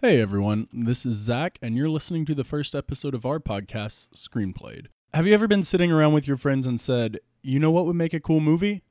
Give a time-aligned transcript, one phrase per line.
[0.00, 4.10] Hey everyone, this is Zach, and you're listening to the first episode of our podcast,
[4.10, 4.86] Screenplayed.
[5.12, 7.96] Have you ever been sitting around with your friends and said, you know what would
[7.96, 8.84] make a cool movie?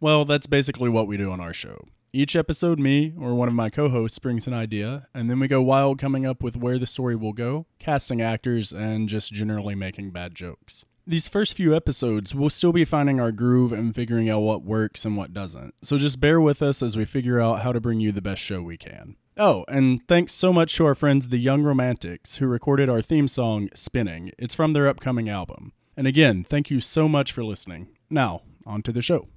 [0.00, 1.88] Well, that's basically what we do on our show.
[2.12, 5.48] Each episode, me or one of my co hosts brings an idea, and then we
[5.48, 9.74] go wild coming up with where the story will go, casting actors, and just generally
[9.74, 10.84] making bad jokes.
[11.04, 15.04] These first few episodes, we'll still be finding our groove and figuring out what works
[15.04, 15.74] and what doesn't.
[15.82, 18.40] So just bear with us as we figure out how to bring you the best
[18.40, 19.16] show we can.
[19.38, 23.28] Oh, and thanks so much to our friends the Young Romantics who recorded our theme
[23.28, 24.30] song, Spinning.
[24.38, 25.72] It's from their upcoming album.
[25.96, 27.88] And again, thank you so much for listening.
[28.10, 29.28] Now, on to the show.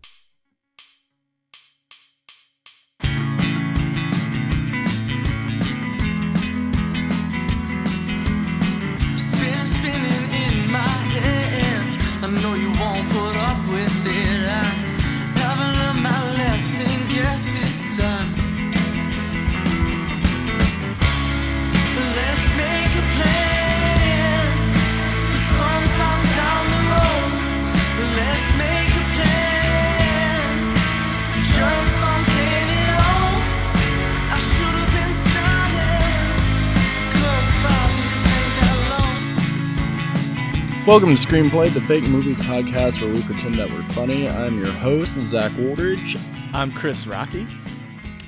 [40.86, 44.30] Welcome to Screenplay, the fake movie podcast where we pretend that we're funny.
[44.30, 46.16] I'm your host, Zach Waldridge.
[46.54, 47.48] I'm Chris Rocky.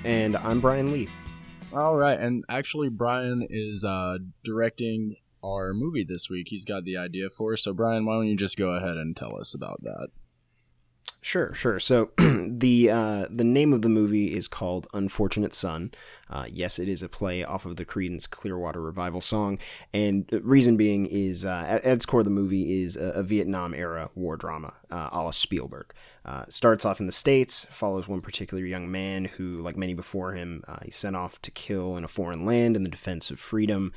[0.04, 1.08] And I'm Brian Lee.
[1.72, 6.48] All right, and actually, Brian is uh, directing our movie this week.
[6.50, 7.62] He's got the idea for us.
[7.62, 10.08] So, Brian, why don't you just go ahead and tell us about that?
[11.28, 11.78] Sure, sure.
[11.78, 15.92] So the uh, the name of the movie is called Unfortunate Son.
[16.30, 19.60] Uh, yes, it is a play off of the Creedence Clearwater Revival song,
[19.94, 23.74] and reason being is uh, at, at its core, the movie is a, a Vietnam
[23.74, 25.94] era war drama, uh, a la Spielberg.
[26.24, 30.32] Uh, starts off in the states, follows one particular young man who, like many before
[30.32, 33.38] him, uh, he's sent off to kill in a foreign land in the defense of
[33.38, 33.92] freedom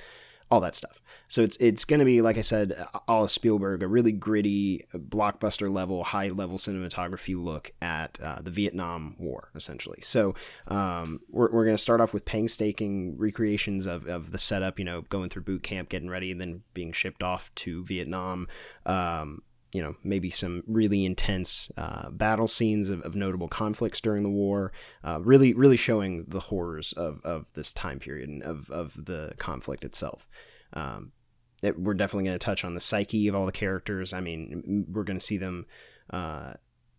[0.50, 1.00] all that stuff.
[1.30, 5.72] So it's it's going to be like I said, all Spielberg, a really gritty, blockbuster
[5.72, 10.00] level, high level cinematography look at uh, the Vietnam War, essentially.
[10.02, 10.34] So
[10.66, 14.84] um, we're we're going to start off with painstaking recreations of, of the setup, you
[14.84, 18.48] know, going through boot camp, getting ready, and then being shipped off to Vietnam.
[18.84, 19.42] Um,
[19.72, 24.28] you know, maybe some really intense uh, battle scenes of, of notable conflicts during the
[24.28, 24.72] war,
[25.04, 29.32] uh, really, really showing the horrors of, of this time period and of, of the
[29.38, 30.26] conflict itself.
[30.72, 31.12] Um,
[31.62, 34.12] it, we're definitely going to touch on the psyche of all the characters.
[34.12, 35.66] I mean, we're going to see them
[36.10, 36.54] uh,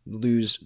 [0.05, 0.63] lose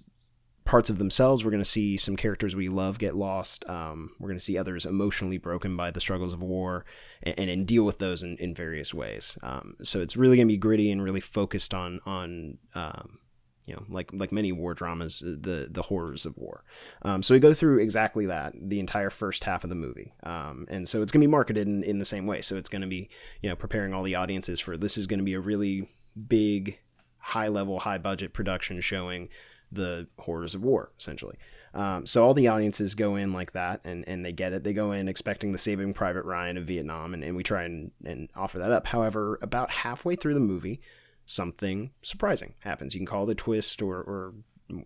[0.64, 1.44] parts of themselves.
[1.44, 3.66] We're going to see some characters we love get lost.
[3.68, 6.84] Um, we're going to see others emotionally broken by the struggles of war
[7.22, 9.38] and, and, and deal with those in, in various ways.
[9.42, 13.18] Um, so it's really going to be gritty and really focused on on um,
[13.66, 16.64] you know like like many war dramas the the horrors of war.
[17.02, 20.66] Um, so we go through exactly that the entire first half of the movie, um,
[20.68, 22.40] and so it's going to be marketed in, in the same way.
[22.40, 23.08] So it's going to be
[23.42, 25.88] you know preparing all the audiences for this is going to be a really
[26.28, 26.78] big
[27.18, 29.28] high level high budget production showing
[29.72, 31.36] the horrors of war, essentially.
[31.74, 34.64] Um, so all the audiences go in like that, and, and they get it.
[34.64, 37.90] They go in expecting the Saving Private Ryan of Vietnam, and, and we try and,
[38.04, 38.86] and offer that up.
[38.86, 40.80] However, about halfway through the movie,
[41.26, 42.94] something surprising happens.
[42.94, 44.34] You can call it a twist or, or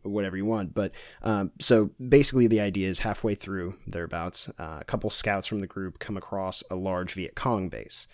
[0.02, 0.74] whatever you want.
[0.74, 0.92] But
[1.22, 5.66] um, so basically, the idea is halfway through thereabouts, uh, a couple scouts from the
[5.66, 8.08] group come across a large Viet Cong base.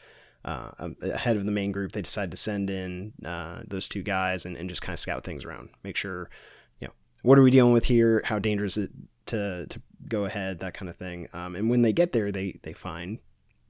[0.45, 4.47] Uh, ahead of the main group, they decide to send in uh, those two guys
[4.47, 6.31] and, and just kind of scout things around, make sure,
[6.79, 8.23] you know, what are we dealing with here?
[8.25, 8.91] How dangerous is it
[9.27, 10.61] to to go ahead?
[10.61, 11.29] That kind of thing.
[11.33, 13.19] Um, and when they get there, they they find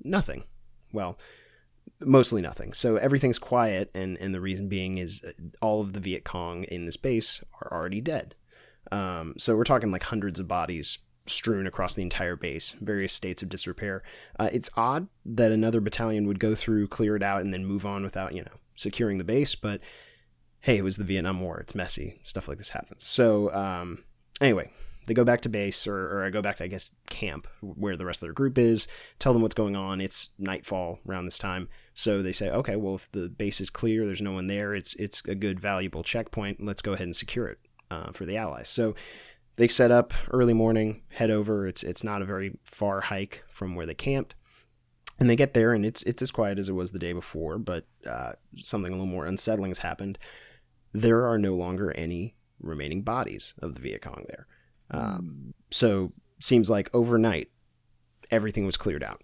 [0.05, 0.45] nothing.
[0.93, 1.19] Well,
[2.01, 2.73] mostly nothing.
[2.73, 6.65] So everything's quiet, and and the reason being is uh, all of the Viet Cong
[6.65, 8.35] in this base are already dead.
[8.93, 13.43] Um, so we're talking like hundreds of bodies strewn across the entire base, various states
[13.43, 14.03] of disrepair.
[14.39, 17.85] Uh, it's odd that another battalion would go through, clear it out, and then move
[17.85, 19.55] on without, you know, securing the base.
[19.55, 19.81] But
[20.61, 21.59] hey, it was the Vietnam War.
[21.59, 22.21] It's messy.
[22.23, 23.05] Stuff like this happens.
[23.05, 24.05] So um,
[24.41, 24.71] anyway,
[25.07, 27.97] they go back to base, or, or I go back to I guess camp where
[27.97, 28.89] the rest of their group is.
[29.19, 30.01] Tell them what's going on.
[30.01, 34.07] It's nightfall around this time, so they say, okay, well if the base is clear,
[34.07, 34.75] there's no one there.
[34.75, 36.65] It's it's a good valuable checkpoint.
[36.65, 37.59] Let's go ahead and secure it
[37.91, 38.69] uh, for the allies.
[38.69, 38.95] So
[39.57, 41.67] they set up early morning, head over.
[41.67, 44.35] It's it's not a very far hike from where they camped,
[45.19, 47.59] and they get there, and it's it's as quiet as it was the day before.
[47.59, 50.19] But uh, something a little more unsettling has happened.
[50.93, 54.47] There are no longer any remaining bodies of the Viet Cong there.
[54.91, 57.51] Um, so seems like overnight
[58.31, 59.23] everything was cleared out.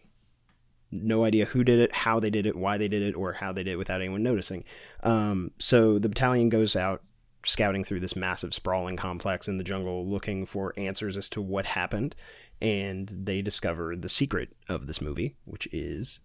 [0.90, 3.52] No idea who did it, how they did it, why they did it, or how
[3.52, 4.64] they did it without anyone noticing.
[5.02, 7.02] Um, so the battalion goes out
[7.44, 11.66] scouting through this massive sprawling complex in the jungle looking for answers as to what
[11.66, 12.14] happened
[12.62, 16.20] and they discover the secret of this movie, which is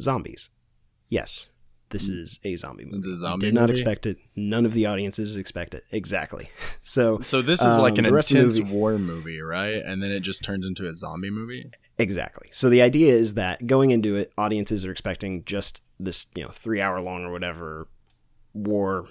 [0.00, 0.48] zombies.
[1.08, 1.48] Yes,
[1.90, 3.16] this is a zombie movie.
[3.16, 3.72] Zombie Did not movie?
[3.72, 4.16] expect it.
[4.36, 5.84] None of the audiences expect it.
[5.90, 6.48] Exactly.
[6.82, 9.82] So So this is like Um, an of the intense movie- war movie, right?
[9.84, 11.70] And then it just turns into a zombie movie.
[11.98, 12.48] Exactly.
[12.52, 16.48] So the idea is that going into it, audiences are expecting just this, you know,
[16.50, 17.86] three hour long or whatever
[18.54, 19.06] war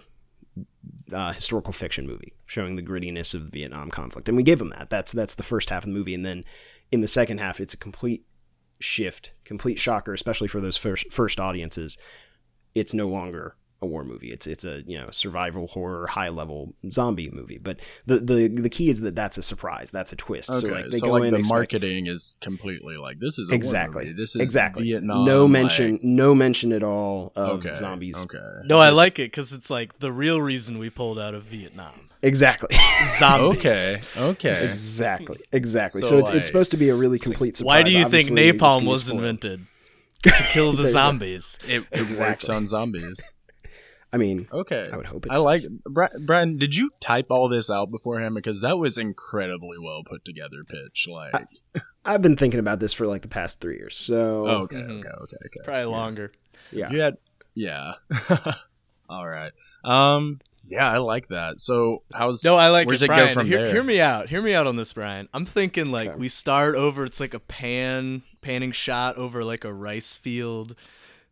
[1.13, 4.69] uh, historical fiction movie showing the grittiness of the Vietnam conflict, and we gave them
[4.71, 4.89] that.
[4.89, 6.43] That's that's the first half of the movie, and then
[6.91, 8.25] in the second half, it's a complete
[8.79, 11.97] shift, complete shocker, especially for those first first audiences.
[12.75, 14.29] It's no longer a war movie.
[14.31, 17.57] It's it's a you know survival horror high level zombie movie.
[17.57, 19.89] But the the the key is that that's a surprise.
[19.89, 20.49] That's a twist.
[20.49, 23.39] Okay, So so like like, they go in the expect- marketing is completely like this
[23.39, 24.21] is a exactly War movie.
[24.21, 25.23] This is exactly Vietnam.
[25.25, 28.37] no like- mention no mention at all of okay, zombies Okay.
[28.65, 32.09] No, I like it because it's like the real reason we pulled out of Vietnam.
[32.21, 32.75] exactly
[33.17, 33.57] Zombies.
[33.59, 33.95] Okay.
[34.17, 34.69] Okay.
[34.69, 37.83] exactly exactly so, So, it's, like- it's supposed to be a really complete surprise Why
[37.83, 39.19] do you think Obviously, it's napalm gonna was spoiled.
[39.19, 39.65] invented?
[40.23, 40.91] To kill the There you go.
[40.91, 41.59] zombies.
[41.67, 43.19] It, it works on zombies.
[44.11, 44.87] i mean Okay.
[44.91, 45.71] I would hope it I like does.
[45.89, 46.57] Bra- Brian.
[46.57, 48.35] Did you type all this out beforehand?
[48.35, 51.07] Because that was incredibly well put together pitch.
[51.09, 51.45] Like,
[52.05, 54.99] i've been thinking about this for like the past three years so oh, okay, Mhm.
[54.99, 55.59] okay, okay, okay.
[55.63, 56.31] Probably longer.
[56.71, 57.17] yeah You had,
[57.53, 57.93] yeah.
[59.09, 59.51] all right.
[59.83, 60.39] Um.
[60.67, 61.59] Yeah, I like that.
[61.59, 63.05] So, how's No, I like where's it.
[63.09, 63.73] it go from hear, there?
[63.73, 64.29] hear me out.
[64.29, 65.27] Hear me out on this, Brian.
[65.33, 66.19] I'm thinking like Okay.
[66.19, 67.05] we start over.
[67.05, 70.75] It's like a pan panning shot over like a rice field,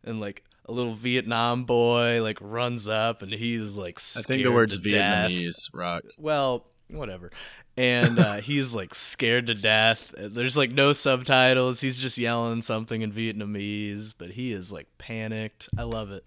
[0.04, 4.42] and like a little Vietnam boy like runs up, and he's like I scared think
[4.42, 5.30] the word's to death.
[5.30, 5.70] Vietnamese.
[5.72, 6.04] Rock.
[6.18, 7.30] Well, whatever.
[7.76, 10.14] And uh, he's like scared to death.
[10.18, 11.80] There's like no subtitles.
[11.80, 15.68] He's just yelling something in Vietnamese, but he is like panicked.
[15.78, 16.24] I love it.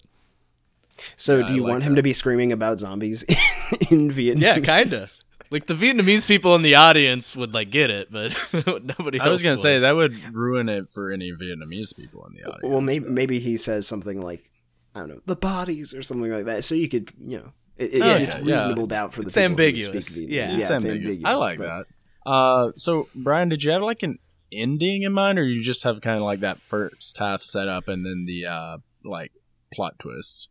[1.15, 3.23] so Yeah, do you like want him to be screaming about zombies
[3.91, 5.07] in vietnam Yeah, kinda.
[5.51, 9.27] Like the Vietnamese people in the audience would like get it, but nobody else.
[9.27, 9.61] I was gonna would.
[9.61, 12.63] say that would ruin it for any Vietnamese people in the audience.
[12.63, 14.49] well maybe but- maybe he says something like
[14.95, 17.93] i don't know the bodies or something like that so you could you know it,
[17.95, 18.55] it- Oh, it's yeah, yeah.
[18.55, 20.05] reasonable It's- doubt for the it's people who ambiguous.
[20.07, 20.31] speak Vietnamese.
[20.33, 20.57] Yeah.
[20.57, 21.19] it's, ambiguous.
[21.25, 21.85] I like but-
[22.25, 22.29] that.
[22.29, 24.19] Uh, so Brian, did you have like an
[24.53, 27.87] ending in mind, or you just have kind of like that first half set up
[27.87, 29.31] and then the uh like
[29.73, 30.47] plot twist?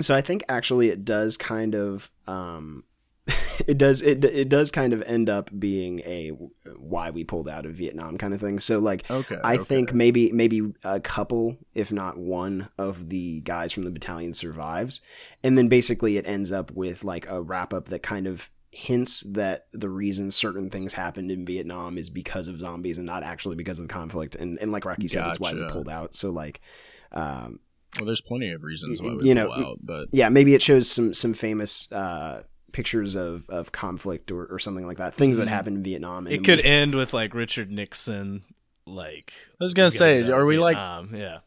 [0.00, 2.84] So I think actually it does kind of um
[3.66, 6.28] it does it it does kind of end up being a
[6.76, 8.58] why we pulled out of Vietnam kind of thing.
[8.58, 9.62] So like Okay, I okay.
[9.62, 15.00] think maybe maybe a couple if not one of the guys from the battalion survives
[15.42, 19.22] and then basically it ends up with like a wrap up that kind of hints
[19.22, 23.56] that the reason certain things happened in Vietnam is because of zombies and not actually
[23.56, 26.14] because of the conflict and and like Rocky said that's why we pulled out.
[26.14, 26.60] So like
[27.12, 27.60] um
[27.98, 30.90] Well, there's plenty of reasons why we you pull out, but yeah, maybe it shows
[30.90, 32.42] some some famous uh,
[32.76, 35.14] pictures of, of conflict or, or something like that.
[35.14, 35.50] Things that Mhm.
[35.50, 36.26] happened in Vietnam.
[36.26, 38.44] and it could we- end with like Richard Nixon,
[38.86, 39.32] like.
[39.58, 41.14] I was gonna say, out are we like, Vietnam.
[41.16, 41.38] Yeah.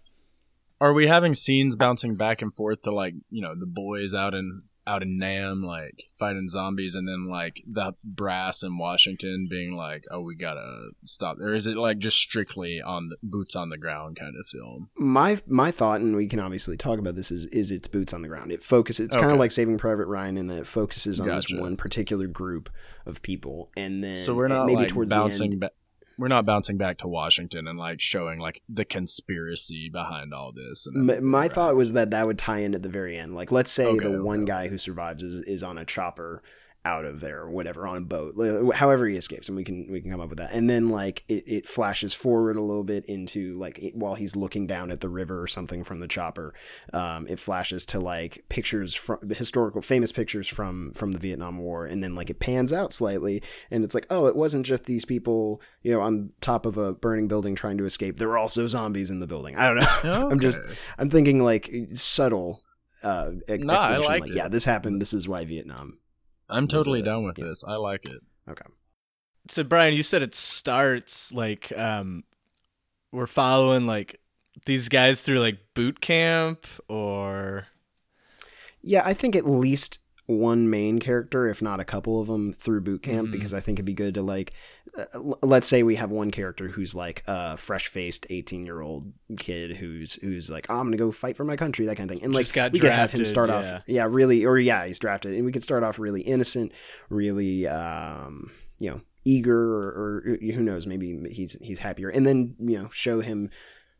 [0.82, 4.34] are we having scenes bouncing back and forth to like, you know, the boys out
[4.34, 9.74] in out in Nam like fighting zombies, and then like the brass in Washington being
[9.76, 13.70] like, oh, we gotta stop, or is it like just strictly on the boots on
[13.70, 14.90] the ground kind of film?
[14.98, 18.22] my my thought, and we can obviously talk about this, is is it's boots on
[18.22, 18.52] the ground.
[18.52, 19.06] It focuses.
[19.08, 21.54] It's kind of like Saving Private Ryan in that it focuses on Gotcha.
[21.54, 22.70] this one particular group
[23.06, 25.60] of people, and then So we're not maybe like towards the bouncing end.
[25.62, 25.72] back.
[26.20, 30.86] We're not bouncing back to Washington and like showing like the conspiracy behind all this.
[30.92, 31.52] My right?
[31.52, 33.36] thought was that that would tie in at the very end.
[33.36, 34.48] Like, let's say Okay, the one okay.
[34.48, 36.44] guy who survives is, is on a chopper
[36.86, 38.36] out of there or whatever on a boat,
[38.74, 40.52] however he escapes, and we can we can come up with that.
[40.54, 44.36] And then like it, it flashes forward a little bit into like it, while he's
[44.36, 46.54] looking down at the river or something from the chopper,
[46.94, 51.86] um, it flashes to like pictures from historical famous pictures from from the Vietnam War,
[51.86, 55.06] and then like it pans out slightly, and it's like oh, it wasn't just these
[55.06, 58.18] people you know on top of a burning building trying to escape.
[58.18, 59.58] There were also zombies in the building.
[59.58, 60.30] I don't know.
[60.32, 60.62] I'm just
[60.98, 62.62] I'm thinking like subtle
[63.04, 65.98] uh No, I like like yeah, this happened, this is why Vietnam.
[66.50, 67.46] I'm totally a- down with yeah.
[67.46, 67.64] this.
[67.64, 68.22] I like it.
[68.50, 68.66] Okay.
[69.50, 72.24] So Brian, you said it starts like um,
[73.12, 74.20] we're following like
[74.66, 77.66] these guys through like boot camp or
[78.82, 80.00] Yeah, I think at least
[80.30, 83.32] one main character, if not a couple of them, through boot camp Mhm.
[83.32, 84.54] because I think it'd be good to like,
[84.96, 88.80] uh, l- let's say we have one character who's like a fresh faced eighteen year
[88.80, 92.10] old kid who's who's like, oh, I'm gonna go fight for my country, that kind
[92.12, 93.56] of thing, and like Just got we could have him start yeah.
[93.78, 96.74] off, yeah, really, or yeah, he's drafted, and we could start off really innocent,
[97.10, 99.88] really, um, you know, eager, or,
[100.28, 103.50] or who knows, maybe he's he's happier, and then you know, show him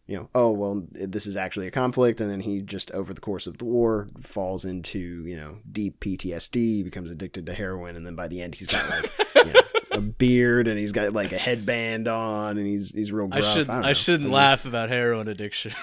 [0.10, 3.22] you know, oh well, this is actually a conflict, and then he just over the
[3.22, 8.08] course of the war falls into you know deep PTSD, becomes addicted to heroin, and
[8.08, 9.60] then by the end he's got like you know,
[9.92, 13.68] a beard and he's got like a headband on and he's he's real I should
[13.68, 13.94] don't I, know.
[13.94, 15.74] shouldn't laugh about heroin addiction.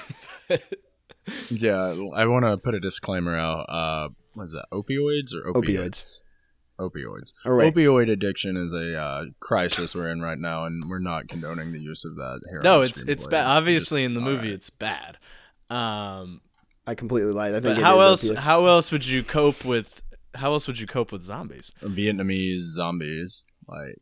[1.51, 3.67] Yeah, I want to put a disclaimer out.
[3.69, 4.67] Uh, what is that?
[4.73, 6.23] Opioids or opiates?
[6.23, 6.23] Opioids.
[6.79, 7.75] All right.
[7.75, 11.81] Opioid addiction is a uh, crisis we're in right now, and we're not condoning the
[11.81, 12.41] use of that.
[12.51, 13.47] Here no, it's it's bad.
[13.47, 14.53] Obviously, Just- in the movie, alright.
[14.53, 15.19] it's bad.
[15.71, 16.41] Um,
[16.87, 17.53] I completely lied.
[17.55, 18.25] I think but it how is else?
[18.25, 18.47] opiates.
[18.47, 20.03] How else would you cope with?
[20.35, 21.73] How else would you cope with zombies?
[21.83, 23.97] Vietnamese zombies, like,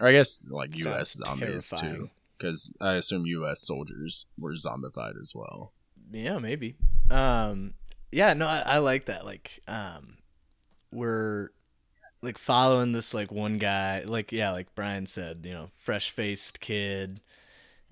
[0.00, 1.12] or I guess like Sounds U.S.
[1.12, 1.94] zombies terrifying.
[1.94, 3.60] too, because I assume U.S.
[3.60, 5.72] soldiers were zombified as well.
[6.10, 6.76] Yeah, maybe.
[7.10, 7.74] Um,
[8.10, 9.24] yeah, no, I, I like that.
[9.24, 10.16] Like, um,
[10.90, 11.50] we're
[12.22, 16.60] like following this like one guy, like yeah, like Brian said, you know, fresh faced
[16.60, 17.20] kid,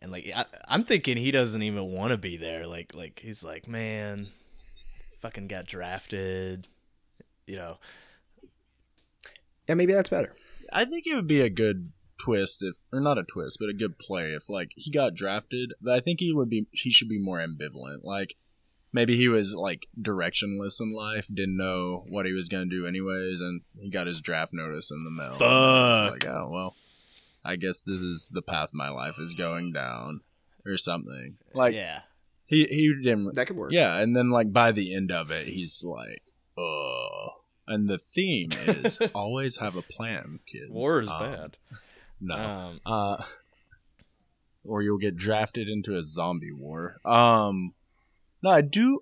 [0.01, 2.67] and like I, I'm thinking he doesn't even want to be there.
[2.67, 4.29] Like, like he's like, man,
[5.21, 6.69] fucking got drafted,
[7.47, 7.79] you know.
[9.69, 10.35] Yeah, maybe that's better.
[10.73, 13.75] I think it would be a good twist if, or not a twist, but a
[13.75, 15.73] good play if like he got drafted.
[15.81, 18.03] But I think he would be, he should be more ambivalent.
[18.03, 18.37] Like
[18.93, 23.41] maybe he was like directionless in life, didn't know what he was gonna do anyways,
[23.41, 25.33] and he got his draft notice in the mail.
[25.35, 26.13] Fuck.
[26.13, 26.77] Like oh well,
[27.45, 30.21] I guess this is the path my life is going down,
[30.67, 31.37] or something.
[31.55, 32.01] Like yeah,
[32.47, 33.35] he he didn't.
[33.35, 33.73] That could work.
[33.73, 36.23] Yeah, and then like by the end of it, he's like,
[36.57, 37.29] oh.
[37.71, 40.71] And the theme is always have a plan, kids.
[40.71, 41.57] war is Um, bad.
[42.19, 42.35] no.
[42.35, 43.23] Um, Uh,
[44.65, 46.97] or you'll get drafted into a zombie war.
[47.05, 47.75] Um,
[48.43, 49.01] no, I do.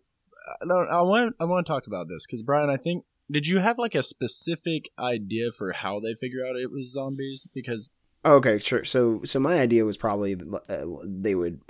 [0.64, 3.58] No, I want I want to talk about this because Brian, I think did you
[3.58, 7.46] have like a specific idea for how they figure out it was zombies?
[7.52, 7.90] Because
[8.24, 8.84] okay, sure.
[8.84, 10.36] So, so my idea was probably
[10.68, 11.60] uh, they would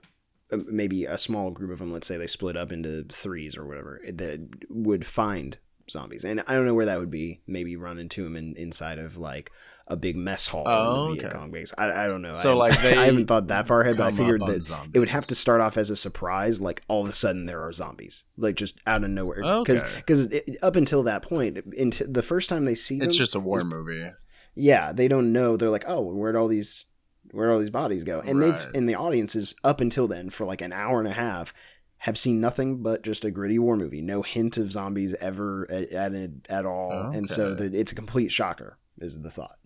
[0.53, 1.93] uh, maybe a small group of them.
[1.93, 5.59] Let's say they split up into threes or whatever that would find
[5.91, 7.41] zombies, and I don't know where that would be.
[7.47, 9.51] Maybe run into them in, inside of like
[9.89, 11.39] a big mess hall Oh, in the Viet okay.
[11.39, 11.73] Cong base.
[11.79, 12.35] I, I don't know.
[12.35, 14.99] So, I, like, they I haven't thought that far ahead, but I figured that it
[14.99, 16.61] would have to start off as a surprise.
[16.61, 19.43] Like all of a sudden there are zombies, like just out of nowhere.
[19.61, 19.93] Because Okay.
[19.97, 20.29] because
[20.63, 23.63] up until that point, into the first time they see them, it's just a war
[23.65, 24.11] movie.
[24.55, 25.57] yeah, they don't know.
[25.57, 26.87] They're like, oh, where'd all these
[27.33, 28.21] where'd all these bodies go?
[28.21, 28.75] And they've Right.
[28.75, 31.55] and the audiences up until then for like an hour and a half
[31.99, 34.03] have seen nothing but just a gritty war movie.
[34.03, 37.69] No hint of zombies ever at at, at all, and so Okay.
[37.69, 38.79] that it's a complete shocker.
[38.99, 39.59] Is the thought?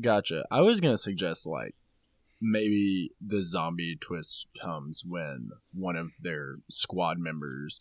[0.00, 0.44] Gotcha.
[0.50, 1.74] I was gonna suggest like
[2.40, 7.80] maybe the zombie twist comes when one of their squad members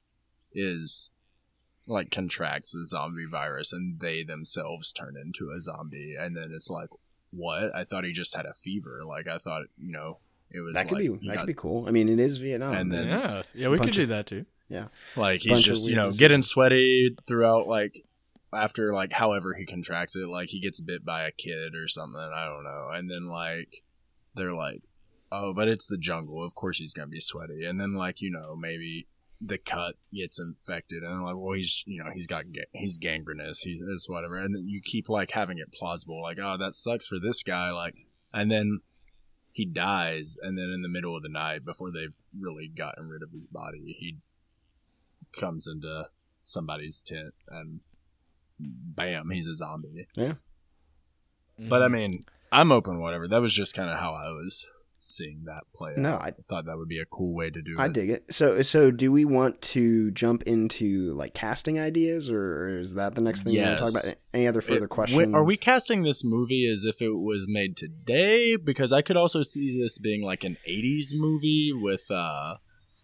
[0.52, 1.12] is
[1.88, 6.70] like contracts the zombie virus and they themselves turn into a zombie and then it's
[6.72, 6.90] like
[7.32, 10.18] what i thought he just had a fever like i thought you know
[10.50, 11.88] it was That could like, be that got- could be cool.
[11.88, 12.74] I mean, it is Vietnam.
[12.74, 14.46] And then- yeah, yeah, we could bunch do that too.
[14.70, 14.88] Yeah
[15.18, 18.04] like he's just you know getting sweaty throughout like
[18.54, 22.32] after like however he contracts it like he gets bit by a kid or something
[22.34, 23.84] i don't know and then like
[24.36, 24.82] they're like
[25.32, 28.32] oh but it's the jungle of course he's gonna be sweaty and then like you
[28.32, 29.08] know maybe
[29.40, 33.82] the cut gets infected and like well he's you know he's got he's gangrenous he's
[33.82, 37.20] it's whatever and then you keep like having it plausible like oh that sucks for
[37.20, 37.96] this guy like
[38.34, 38.80] and then
[39.52, 43.22] he dies and then in the middle of the night before they've really gotten rid
[43.22, 44.18] of his body he
[45.38, 46.08] comes into
[46.44, 47.82] somebody's tent and
[48.60, 50.34] bam he's a zombie Yeah.
[51.60, 51.84] but Mm-hmm.
[51.84, 54.66] i mean i'm open whatever that was just kind of how i was
[55.00, 55.98] seeing that play out.
[56.00, 58.10] No, I- thought that would be a cool way to do I it I dig
[58.10, 58.26] it.
[58.34, 63.22] So, so do we want to jump into like casting ideas, or is that the
[63.22, 64.16] next thing you want to talk about?
[64.34, 65.18] Any other further It- questions?
[65.18, 68.58] when- are we casting this movie as if it was made today?
[68.58, 72.56] Because I could also see this being like an '80s movie with uh,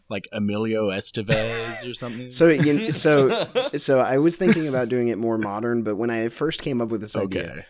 [0.10, 2.30] like Emilio Estevez or something.
[2.30, 6.28] So, you, so, so I was thinking about doing it more modern, but when I
[6.28, 7.66] first came up with this idea, okay,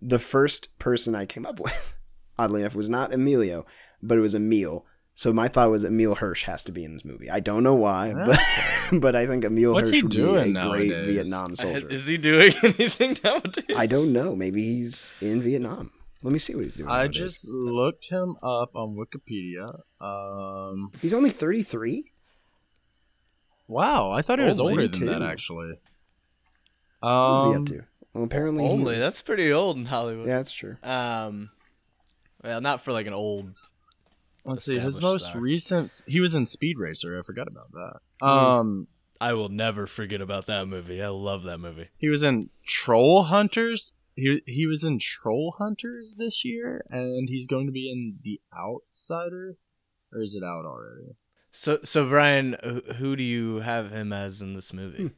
[0.00, 1.94] the first person I came up with,
[2.38, 3.66] oddly enough, was not Emilio,
[4.02, 4.84] but it was Emile.
[5.14, 7.28] So my thought was Emile Hirsch has to be in this movie.
[7.28, 8.14] I don't know why,
[8.90, 11.04] but but I think Emile What's Hirsch he would be a doing great?
[11.04, 11.88] Vietnam soldier.
[11.88, 13.76] Is he doing anything nowadays?
[13.76, 14.36] I don't know.
[14.36, 15.90] Maybe he's in Vietnam.
[16.22, 16.88] Let me see what he's doing.
[16.88, 17.16] I nowadays.
[17.16, 19.80] just looked him up on Wikipedia.
[20.00, 22.12] Um, he's only thirty three.
[23.66, 25.24] wow, I thought he was Only older than that two.
[25.24, 25.72] actually.
[27.00, 27.82] What's he Um, up to?
[28.14, 29.00] Well, apparently Only is.
[29.00, 30.26] that's pretty old in Hollywood.
[30.26, 30.76] yeah, that's true.
[30.82, 31.50] Um,
[32.42, 33.52] well, not for like an old.
[34.44, 34.78] Let's see.
[34.78, 35.40] His most star.
[35.40, 37.18] recent, he was in Speed Racer.
[37.18, 37.96] I forgot about that.
[38.22, 38.26] Hmm.
[38.28, 38.88] Um,
[39.20, 41.02] I will never forget about that movie.
[41.02, 41.88] I love that movie.
[41.98, 43.92] he was in Trollhunters.
[44.18, 49.56] He he was in Trollhunters this year, and he's going to be in The Outsider,
[50.12, 51.16] or is it out already?
[51.52, 55.12] So, so Brian, who, who do you have him as in this movie?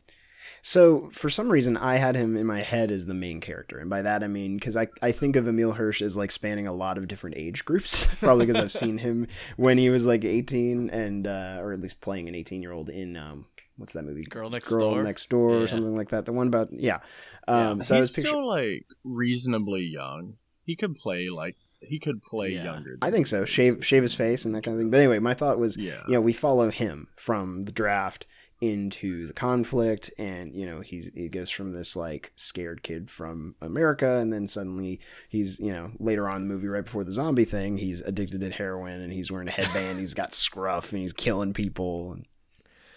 [0.63, 3.89] So for some reason, I had him in my head as the main character, and
[3.89, 6.73] by that I mean because I I think of Emile Hirsch as like spanning a
[6.73, 9.27] lot of different age groups, probably because I've seen him
[9.57, 12.91] when he was like eighteen and uh, or at least playing an eighteen year old
[12.91, 13.47] in um
[13.81, 14.79] what's that movie Girl Next door.
[14.79, 15.03] Girl Door?
[15.05, 16.27] Next Door or something like that.
[16.27, 17.01] The one about yeah.
[17.49, 17.71] Yeah.
[17.71, 18.35] Um, so I he's was picturing.
[18.35, 20.35] still like reasonably young.
[20.65, 22.65] He could play like he could play Yeah.
[22.65, 22.99] younger.
[23.03, 23.45] I think so.
[23.45, 24.91] Shave shave his face and that kind of thing.
[24.91, 26.03] But anyway, my thought was, Yeah.
[26.07, 28.27] you know, we follow him from the draft
[28.61, 33.55] into the conflict, and you know, he's he goes from this like scared kid from
[33.63, 37.11] America, and then suddenly he's you know later on in the movie, right before the
[37.13, 41.01] zombie thing, he's addicted to heroin, and he's wearing a headband, he's got scruff, and
[41.01, 42.27] he's killing people and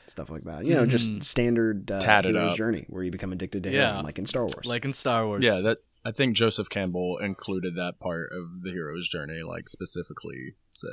[0.08, 0.66] stuff like that.
[0.66, 2.58] You know, just standard uh, Tatted hero's up.
[2.58, 3.88] journey where you become addicted to Yeah.
[3.90, 4.66] heroin, like in Star Wars.
[4.66, 5.44] Like in Star Wars.
[5.44, 10.56] Yeah, that I think Joseph Campbell included that part of the hero's journey, like specifically
[10.72, 10.90] said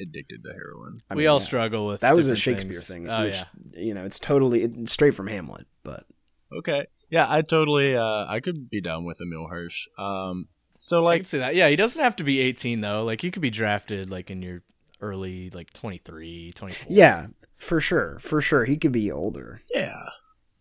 [0.00, 1.00] addicted to heroin.
[1.10, 1.44] I we mean, all yeah.
[1.44, 2.86] struggle with That was a Shakespeare things.
[2.88, 3.80] thing, Oh which yeah.
[3.80, 6.04] you know, it's totally it's straight from Hamlet, but.
[6.52, 6.86] Okay.
[7.10, 9.86] Yeah, I totally uh I could be down with Emile Hirsch.
[9.98, 11.54] Um so I like can see that.
[11.56, 13.04] Yeah, he doesn't have to be 18 though.
[13.04, 14.62] Like you could be drafted like in your
[15.00, 16.86] early like 23, 24.
[16.88, 17.26] Yeah,
[17.64, 18.64] for sure, for sure.
[18.64, 19.60] He could be older.
[19.74, 20.08] yeah.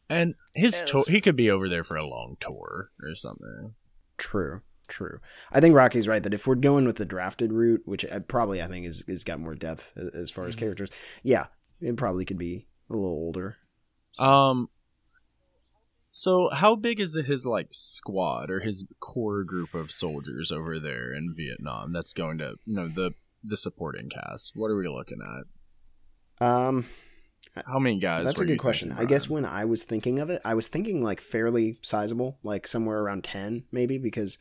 [0.10, 3.74] And his Yeah, tour, he could be over there for a long tour or something.
[4.18, 5.20] True, true.
[5.52, 8.62] I think Rocky's right that if we're going with the drafted route, which I probably
[8.62, 10.60] I think is is got more depth as far as Mhm.
[10.60, 10.90] characters,
[11.24, 11.48] yeah,
[11.80, 13.58] it probably could be a little older.
[14.20, 14.70] Um
[16.12, 20.80] so how big is the, his like squad or his core group of soldiers over
[20.80, 23.12] there in Vietnam that's going to you know the
[23.44, 24.52] the supporting cast?
[24.56, 25.46] What are we looking at?
[26.42, 26.86] Um,
[27.66, 28.26] How many guys?
[28.26, 28.92] that's a good question.
[28.98, 32.68] I guess when I was thinking of it, I was thinking like fairly sizable, like
[32.68, 34.38] somewhere around ten, maybe, because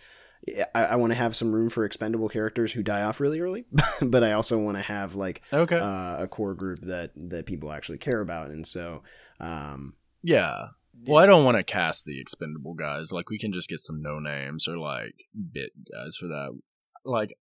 [0.75, 3.65] I, I want to have some room for expendable characters who die off really early,
[4.03, 5.79] but I also want to have like Okay.
[5.79, 9.03] uh, a core group that that people actually care about, and so
[9.41, 10.69] um, Yeah.
[11.07, 13.11] Well, I don't want to cast the expendable guys.
[13.13, 15.15] Like, we can just get some no names or like
[15.53, 16.57] bit guys for that.
[17.05, 17.37] Like,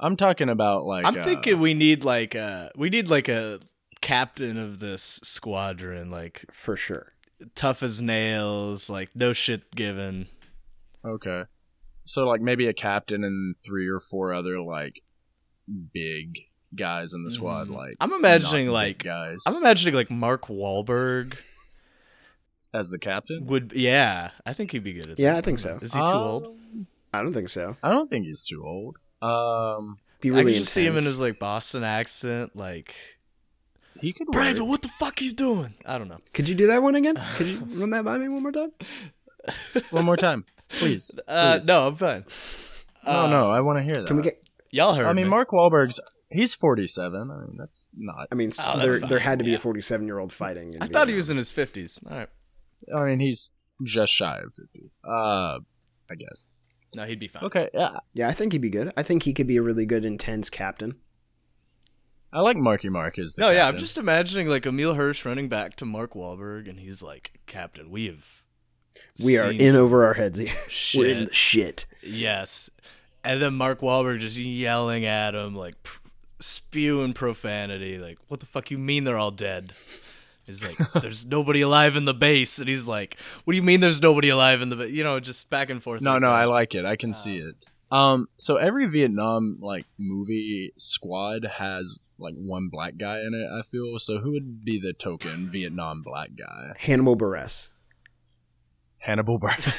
[0.00, 1.04] I'm talking about like.
[1.04, 3.60] I'm uh, thinking we need like a we need like a
[4.00, 7.12] captain of this squadron, like for sure.
[7.54, 10.26] tough as nails, like no shit given.
[11.04, 11.44] Okay.
[12.04, 15.02] So like maybe a captain and three or four other like
[15.92, 16.38] big
[16.74, 17.68] guys in the squad.
[17.68, 17.74] Mhm.
[17.74, 21.34] Like I'm imagining, like- guys I'm imagining like Mark Wahlberg
[22.72, 23.46] as the captain.
[23.46, 23.72] would.
[23.74, 25.22] Yeah, I think he'd be good at that.
[25.22, 25.78] Yeah, I think so.
[25.82, 26.44] Is he too old?
[26.46, 27.76] Um, I don't think so.
[27.82, 28.96] I don't think he's too old.
[29.22, 32.94] Um, Be I really can just see him in his like Boston accent, like
[34.00, 34.28] he could.
[34.28, 34.70] Brandon, work.
[34.70, 35.74] what the fuck are you doing?
[35.84, 36.18] I don't know.
[36.32, 37.20] Could you do that one again?
[37.36, 38.72] Could you run that by me one more time?
[39.90, 41.10] One more time, please.
[41.26, 41.66] Uh, Please.
[41.66, 42.24] no, I'm fine.
[43.06, 43.50] no, Uh, no.
[43.50, 44.06] I want to hear that.
[44.06, 44.42] Can we get?
[44.70, 45.30] Y'all heard I mean, me.
[45.30, 45.98] Mark Wahlberg's
[46.30, 47.18] he's 47.
[47.22, 48.28] I mean, that's not.
[48.30, 49.08] I mean, Oh, there fine.
[49.08, 49.56] there had to be Yeah.
[49.56, 50.74] a 47 year old fighting.
[50.80, 51.98] I thought he was in his 50s.
[52.10, 52.28] All right.
[52.94, 53.50] I mean, he's
[53.82, 54.90] just shy of 50.
[55.02, 55.60] Uh,
[56.10, 56.50] I guess.
[56.94, 57.44] No, he'd be fine.
[57.44, 57.68] Okay.
[57.72, 58.92] Yeah, Yeah, I think he'd be good.
[58.96, 60.96] I think he could be a really good intense captain.
[62.32, 63.42] I like Marky Mark as the.
[63.42, 67.02] No, yeah, I'm just imagining like Emile Hirsch running back to Mark Wahlberg, and he's
[67.02, 68.24] like, "Captain, we have
[69.24, 70.54] We are in over our heads here.
[70.96, 71.86] We're in shit." the shit.
[72.02, 72.70] Yes,
[73.24, 75.98] and then Mark Wahlberg just yelling at him, like pr-
[76.38, 79.72] spewing profanity, like, "What the fuck you mean they're all dead?"
[80.50, 83.80] He's like, "There's nobody alive in the base," and he's like, "What do you mean
[83.80, 86.00] there's nobody alive in the base?" You know, just back and forth.
[86.00, 86.36] No, like no, that.
[86.36, 86.84] I like it.
[86.84, 87.54] I can see it.
[87.90, 93.46] Um, so every Vietnam like movie squad has like one black guy in it.
[93.50, 94.18] I feel so.
[94.18, 96.72] Who would be the token Vietnam black guy?
[96.78, 97.68] Hannibal Buress.
[98.98, 99.72] Hannibal Buress.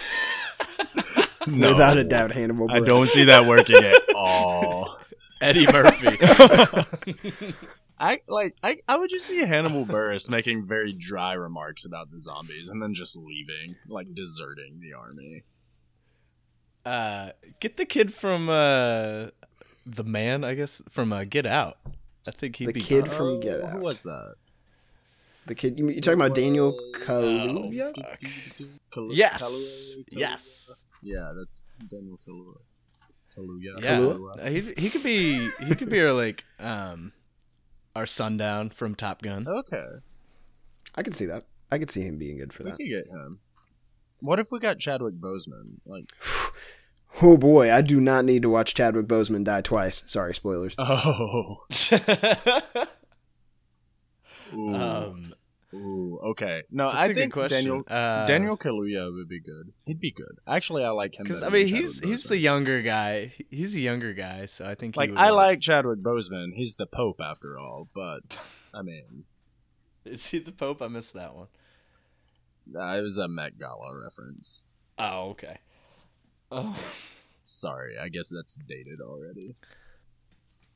[1.47, 2.75] Without a doubt, Hannibal Buress.
[2.75, 4.97] I don't see that working at all.
[5.41, 6.17] Eddie Murphy.
[8.01, 12.19] I like I, I would just see Hannibal Buress making very dry remarks about the
[12.19, 15.43] zombies and then just leaving, like deserting the army.
[16.85, 19.27] uh, get the kid from uh,
[19.85, 21.77] the man, I guess, from uh, Get Out.
[22.27, 23.15] I think he'd be The be kid fine.
[23.17, 23.73] from Get Oh, Out.
[23.73, 24.35] Who was that?
[25.45, 25.77] The kid.
[25.79, 27.93] You you talking about Daniel Oh, Kaluuya?
[27.95, 28.19] fuck.
[28.93, 32.57] Kalu- Yes, Kalu- yes, Yeah, that's Daniel Kaluuya.
[33.37, 33.81] Kaluuya.
[33.83, 33.97] yeah.
[33.99, 34.45] Kaluuya.
[34.45, 37.11] Uh, He he could be he could be our like um
[37.95, 39.47] our sundown from Top Gun.
[39.47, 39.85] Okay,
[40.95, 41.43] I can see that.
[41.71, 42.77] I could see him being good for we that.
[42.79, 43.39] We could get him.
[44.19, 45.77] What if we got Chadwick Boseman?
[45.85, 46.05] Like,
[47.21, 50.03] Oh boy, I do not need to watch Chadwick Boseman die twice.
[50.05, 50.75] Sorry, spoilers.
[50.79, 51.65] oh,
[54.53, 55.33] um,
[55.73, 56.63] ooh, okay.
[56.71, 57.57] No, that's I think question.
[57.57, 59.73] Daniel Uh, Daniel Kaluuya would be good.
[59.85, 60.39] He'd be good.
[60.47, 61.23] Actually, I like him.
[61.23, 63.33] because I mean he's he's the younger guy.
[63.49, 66.53] He's a younger guy, so I think he like I like Chadwick Boseman.
[66.55, 67.87] He's the Pope after all.
[67.93, 68.21] But
[68.73, 69.25] I mean,
[70.05, 70.81] Is he the Pope?
[70.81, 71.47] I missed that one.
[72.75, 74.63] Uh, it was a Met Gala reference.
[74.97, 75.57] Oh, okay.
[76.51, 76.77] Oh.
[77.43, 79.55] Sorry, I guess that's dated already.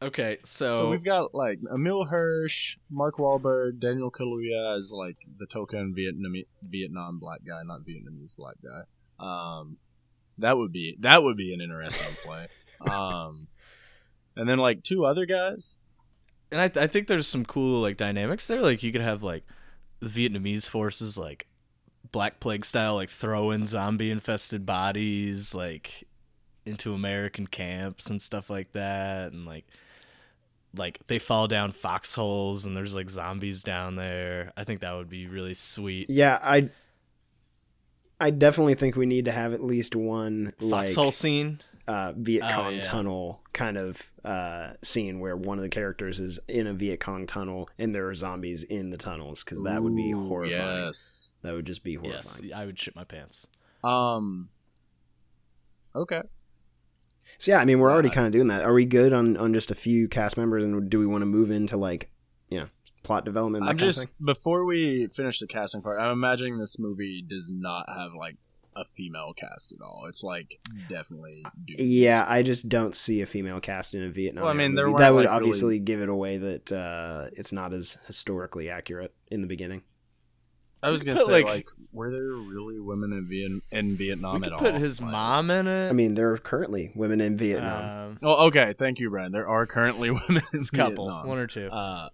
[0.01, 5.45] Okay, So, so, we've got like Emile Hirsch, Mark Wahlberg, Daniel Kaluuya as like the
[5.45, 8.84] token Vietnam Vietnam black guy, not Vietnamese black guy.
[9.19, 9.77] Um,
[10.38, 12.47] that would be that would be an interesting play.
[12.81, 13.47] Um,
[14.36, 15.77] and then like two other guys.
[16.51, 18.62] and I, I think there's some cool like dynamics there.
[18.62, 19.43] Like you could have like
[20.01, 21.47] the Vietnamese forces like
[22.12, 26.03] Black Plague style, like throwing zombie infested bodies like
[26.65, 29.65] into American camps and stuff like that, and like
[30.75, 34.51] like they fall down foxholes and there's like zombies down there.
[34.58, 36.10] I think that would be really sweet.
[36.10, 36.69] Yeah, I
[38.19, 41.60] I definitely think we need to have at least one like Foxhole scene.
[41.88, 42.82] uh, Viet Oh, Cong yeah.
[42.82, 47.25] tunnel kind of uh, scene where one of the characters is in a Viet Cong
[47.28, 50.86] tunnel and there are zombies in the tunnels because that would be horrifying.
[50.86, 51.30] Yes.
[51.41, 52.54] That would just be Yes, horrifying.
[52.54, 53.47] I would shit my pants.
[53.84, 54.49] Um.
[55.95, 56.23] Okay.
[57.38, 58.63] So yeah, I mean we're already kind of doing that.
[58.63, 61.26] Are we good on on just a few cast members and do we want to
[61.26, 62.10] move into like
[62.50, 62.67] you know
[63.04, 63.65] plot development?
[63.65, 66.00] I'm just before we finish the casting part.
[66.00, 68.38] I'm imagining this movie does not have like
[68.76, 70.06] a female cast at all.
[70.08, 71.82] It's like definitely dudes.
[71.82, 74.43] Yeah, I just don't see a female cast in a Vietnam.
[74.43, 77.74] Well, I mean, that would like, really- obviously give it away that uh, it's not
[77.74, 79.84] as historically accurate in the beginning.
[80.86, 84.34] I was gonna could say like, like- were there really women in Viet- in Vietnam
[84.34, 84.60] we at could all?
[84.60, 85.89] put his Like- mom in it.
[85.89, 88.10] I mean, there are currently women in Vietnam.
[88.12, 89.32] um, Well, okay, thank you, Brian.
[89.32, 91.28] There are currently women in a couple, Vietnam.
[91.28, 91.69] one or two.
[91.69, 92.10] Uh,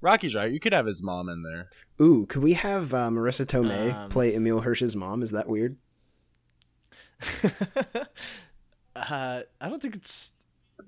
[0.00, 0.52] Rocky's right.
[0.52, 1.70] You could have his mom in there.
[2.00, 5.22] Ooh, could we have uh, Marisa Tomei Um, play Emile Hirsch's mom?
[5.22, 5.76] Is that weird?
[8.96, 10.32] uh, I don't think it's.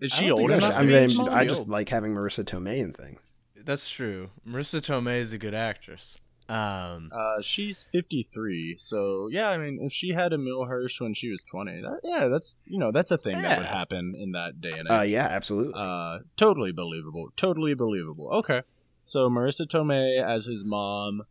[0.00, 0.70] Is she don't old enough?
[0.74, 1.30] I mean, his she's mom?
[1.30, 1.70] I just old.
[1.70, 3.20] like having Marisa Tomei in things.
[3.64, 4.30] That's true.
[4.46, 6.20] Marisa Tomei is a good actress.
[6.48, 9.50] Um, Uh, she's 53, so yeah.
[9.50, 12.78] I mean, if she had Emile Hirsch when she was 20, that, yeah, that's you
[12.78, 14.92] know that's a thing that would happen in that day and age.
[14.98, 15.74] Uh, yeah, absolutely.
[15.76, 17.28] Uh, totally believable.
[17.36, 18.28] Totally believable.
[18.32, 18.62] Okay.
[19.04, 21.22] So Marisa Tomei as his mom,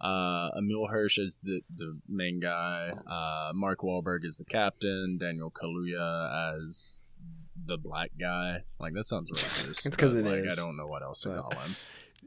[0.00, 5.50] uh, Emile Hirsch is the the main guy, uh, Mark Wahlberg is the captain, Daniel
[5.50, 7.02] Kaluuya as
[7.64, 8.64] the black guy.
[8.80, 9.70] Like that sounds racist.
[9.86, 10.58] it's because it like, is.
[10.58, 11.76] I don't know what else to But- call him.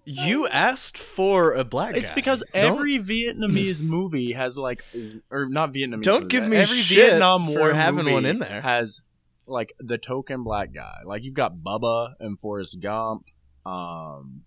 [0.05, 2.15] You asked for a black It's guy.
[2.15, 4.83] because Don't- every Vietnamese movie has like,
[5.29, 6.03] or not Vietnamese.
[6.03, 8.61] Don't movie, give me every shit Vietnam for War having movie one in there.
[8.61, 9.01] Has
[9.45, 10.99] like the token black guy.
[11.05, 13.25] Like you've got Bubba and Forrest Gump.
[13.65, 14.41] Um,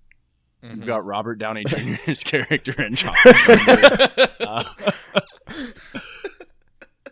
[0.65, 0.77] Mhm.
[0.77, 4.29] you've got Robert Downey Jr.'s character in Chocolate Thunder.
[4.41, 4.65] Uh,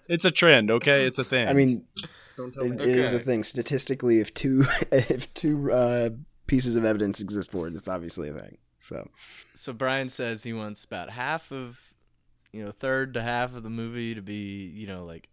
[0.08, 1.06] it's a trend, okay?
[1.06, 1.48] It's a thing.
[1.48, 1.84] I mean,
[2.36, 2.84] Don't tell it, me.
[2.84, 3.42] it is a thing.
[3.44, 6.10] Statistically, if two if two uh,
[6.50, 8.58] pieces of evidence exist for it, it's obviously a thing.
[8.80, 9.08] So
[9.54, 11.78] So Brian says he wants about half of,
[12.50, 15.28] you know, third to half of the movie to be, you know, like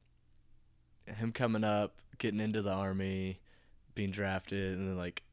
[1.08, 3.40] him coming up, getting into the army,
[3.96, 5.24] being drafted, and then like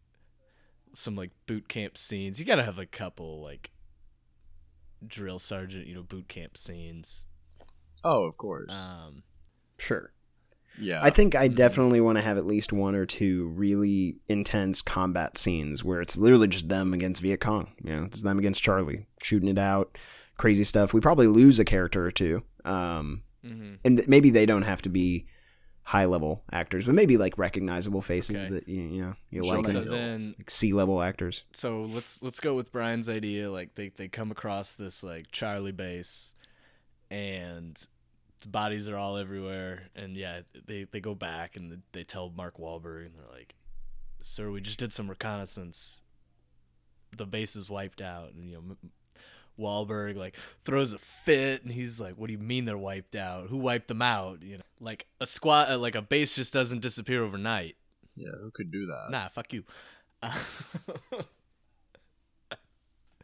[0.94, 2.40] some like boot camp scenes.
[2.40, 3.70] You gotta have a couple like
[5.06, 7.26] drill sergeant, you know, boot camp scenes.
[8.02, 8.72] Oh, of course.
[8.72, 9.22] Um,
[9.76, 10.13] sure.
[10.78, 11.00] Yeah.
[11.02, 15.38] I think I definitely want to have at least one or two really intense combat
[15.38, 17.72] scenes where it's literally just them against Viet Cong.
[17.82, 19.96] You know, it's them against Charlie, shooting it out,
[20.36, 20.92] crazy stuff.
[20.94, 23.78] We probably lose a character or two, um, mhm.
[23.84, 25.26] and th- maybe they don't have to be
[25.86, 28.54] high level actors, but maybe like recognizable faces Okay.
[28.54, 31.44] that you, you know you Jonah like, So then like level actors.
[31.52, 33.50] so let's let's go with Brian's idea.
[33.50, 36.32] Like they they come across this like Charlie base,
[37.10, 37.76] and
[38.44, 39.88] the bodies are all everywhere.
[39.96, 43.54] And yeah, they they go back and they tell Mark Wahlberg, and they're like,
[44.22, 46.02] "Sir, we just did some reconnaissance.
[47.16, 48.76] The base is wiped out." And you know.
[49.56, 53.50] Wahlberg like throws a fit and he's like, "What do you mean they're wiped out?
[53.50, 54.42] Who wiped them out?
[54.42, 57.76] You know, like a squad, uh, like a base just doesn't disappear overnight.
[58.16, 59.10] yeah, who could do that?
[59.10, 59.62] Nah, fuck you."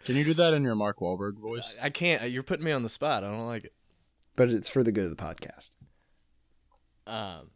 [0.05, 1.79] Can you do that in your Mark Wahlberg voice?
[1.83, 2.31] I can't.
[2.31, 3.25] You're putting me on the spot.
[3.25, 3.73] I don't like it.
[4.41, 5.69] But it's for the good of the podcast.
[7.07, 7.51] Um,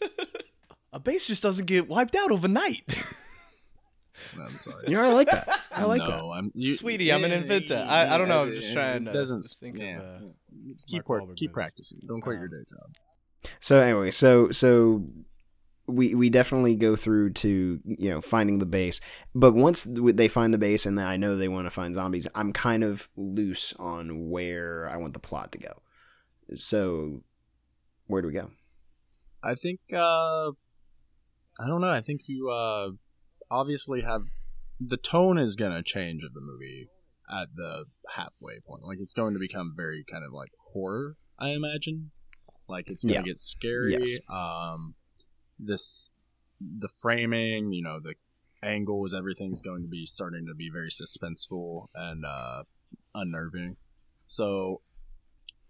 [0.92, 3.02] a base just doesn't get wiped out overnight.
[4.40, 4.84] I'm sorry.
[4.86, 5.48] You know, I like that.
[5.72, 6.22] I like no, that.
[6.22, 7.84] I'm you, Sweetie, I'm an inventor.
[7.84, 10.18] I- I don't know, I'm just trying It to doesn't think of, uh,
[10.86, 11.98] keep Mark work, keep practicing.
[12.06, 13.52] Don't quit your Um, day job.
[13.58, 15.02] So anyway, so so
[15.86, 19.00] we we definitely go through to you know finding the base,
[19.34, 22.52] but once they find the base and I know they want to find zombies, I'm
[22.52, 25.82] kind of loose on where I want the plot to go.
[26.54, 27.22] So
[28.06, 28.50] where do we go?
[29.42, 30.50] I think uh
[31.60, 31.90] I don't know.
[31.90, 32.90] I think you uh
[33.50, 34.22] obviously have
[34.80, 36.88] the tone is gonna change of the movie
[37.30, 38.84] at the halfway point.
[38.84, 42.10] Like it's going to become very kind of like horror, I imagine.
[42.68, 43.32] Like it's going to Yeah.
[43.32, 43.92] get scary.
[43.92, 44.18] Yes.
[44.28, 44.94] Um,
[45.58, 46.10] this
[46.60, 48.14] the framing, you know, the
[48.62, 52.62] angles, everything's going to be starting to be very suspenseful and uh,
[53.14, 53.76] unnerving.
[54.26, 54.80] So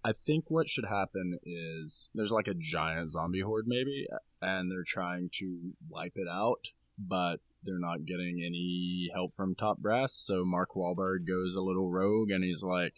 [0.05, 4.07] I think what should happen is there's like a giant zombie horde maybe,
[4.41, 6.69] and they're trying to wipe it out,
[6.99, 10.13] but they're not getting any help from top brass.
[10.13, 12.95] So Mark Wahlberg goes a little rogue, and he's like,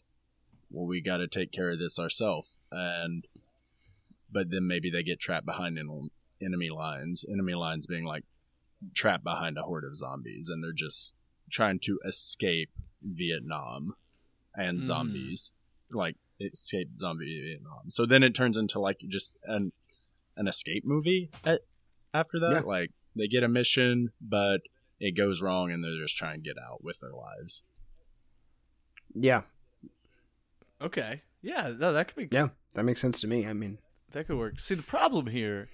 [0.71, 3.27] "Well, we got to take care of this ourselves." And
[4.33, 6.11] but then maybe they get trapped behind en-
[6.45, 7.25] enemy lines.
[7.31, 8.25] Enemy lines being like
[8.95, 11.15] trapped behind a horde of zombies, and they're just
[11.51, 12.71] trying to escape
[13.03, 13.95] Vietnam
[14.55, 14.83] and Mm.
[14.83, 15.51] zombies,
[15.91, 17.91] like escape zombie Vietnam.
[17.91, 19.73] So then it turns into like just an
[20.37, 21.61] an escape movie at,
[22.13, 22.51] after that.
[22.53, 22.61] Yeah.
[22.61, 24.63] Like they get a mission, but
[25.01, 27.63] it goes wrong, and they're just trying to get out with their lives.
[29.15, 29.43] Yeah,
[30.83, 31.23] Okay.
[31.41, 33.47] Yeah, no, that could be yeah, that makes sense to me.
[33.47, 33.79] I mean,
[34.13, 34.59] that could work.
[34.61, 35.69] See, the problem here is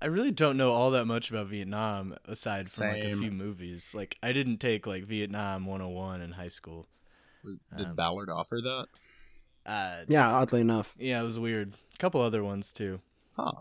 [0.00, 3.92] I really don't know all that much about Vietnam aside from like a few movies.
[3.94, 6.86] Like I didn't take like Vietnam 101 in high school.
[7.44, 8.86] Was, did Um, Ballard offer that?
[9.66, 11.74] Uh, yeah, oddly enough, yeah, it was weird.
[11.94, 13.00] A couple other ones too.
[13.36, 13.52] Huh.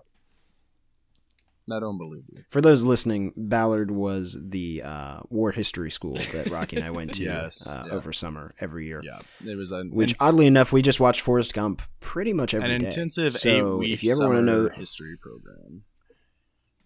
[1.71, 2.43] I don't believe you.
[2.49, 7.13] for those listening, Ballard was the uh, war history school that Rocky and I went
[7.15, 7.93] to Yes, uh, yeah.
[7.93, 9.02] over summer every year.
[9.02, 12.63] Yeah, it was a Which, oddly enough, we just watched Forrest Gump pretty much an
[12.63, 12.88] every day.
[12.88, 15.84] intensive so eight week if you ever want to know, history program.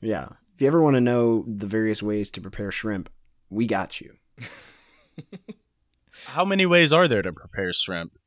[0.02, 3.10] Yeah, if you ever want to know the various ways to prepare shrimp,
[3.50, 4.16] we got you.
[6.26, 8.18] How many ways are there to prepare shrimp?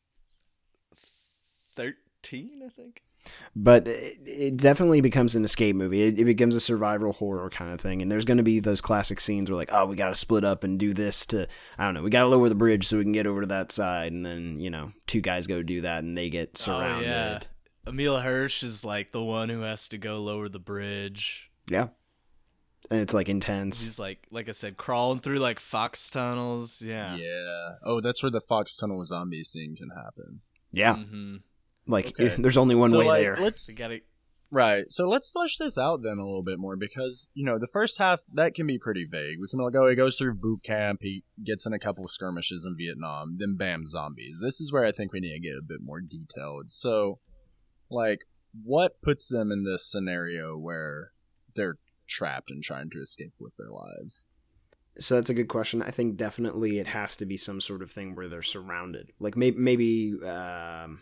[1.75, 3.03] Thirteen, I think.
[3.55, 6.03] But it, it definitely becomes an escape movie.
[6.03, 8.01] It, it becomes a survival horror kind of thing.
[8.01, 10.45] And there's going to be those classic scenes where, like, oh, we got to split
[10.45, 11.47] up and do this to,
[11.79, 13.47] I don't know, we got to lower the bridge so we can get over to
[13.49, 14.13] that side.
[14.13, 17.09] And then, you know, two guys go do that and they get surrounded.
[17.09, 17.39] Oh yeah.
[17.87, 21.50] Emile Hirsch is like the one who has to go lower the bridge.
[21.71, 21.89] Yeah.
[22.91, 23.85] And it's like intense.
[23.85, 26.83] He's like, like I said, crawling through like fox tunnels.
[26.83, 27.15] Yeah.
[27.17, 27.69] Yeah.
[27.85, 30.41] Oh, that's where the Fox Tunnel zombie scene can happen.
[30.73, 30.97] Yeah.
[30.97, 31.37] Mm-hmm.
[31.87, 32.35] Like, Okay.
[32.39, 33.37] there's only one So, way like, there.
[33.39, 34.01] Let's So you gotta.
[34.51, 34.85] right.
[34.91, 37.99] So let's flesh this out then a little bit more because you know the first
[37.99, 39.39] half that can be pretty vague.
[39.41, 42.05] We can be like, oh, he goes through boot camp, he gets in a couple
[42.05, 44.41] of skirmishes in Vietnam, then bam, zombies.
[44.43, 46.73] This is where I think we need to get a bit more detailed.
[46.73, 47.21] So,
[47.91, 48.21] like,
[48.65, 51.13] what puts them in this scenario where
[51.55, 54.25] they're trapped and trying to escape with their lives?
[54.99, 55.83] So that's a good question.
[55.83, 59.13] I think definitely it has to be some sort of thing where they're surrounded.
[59.19, 61.01] Like maybe maybe um,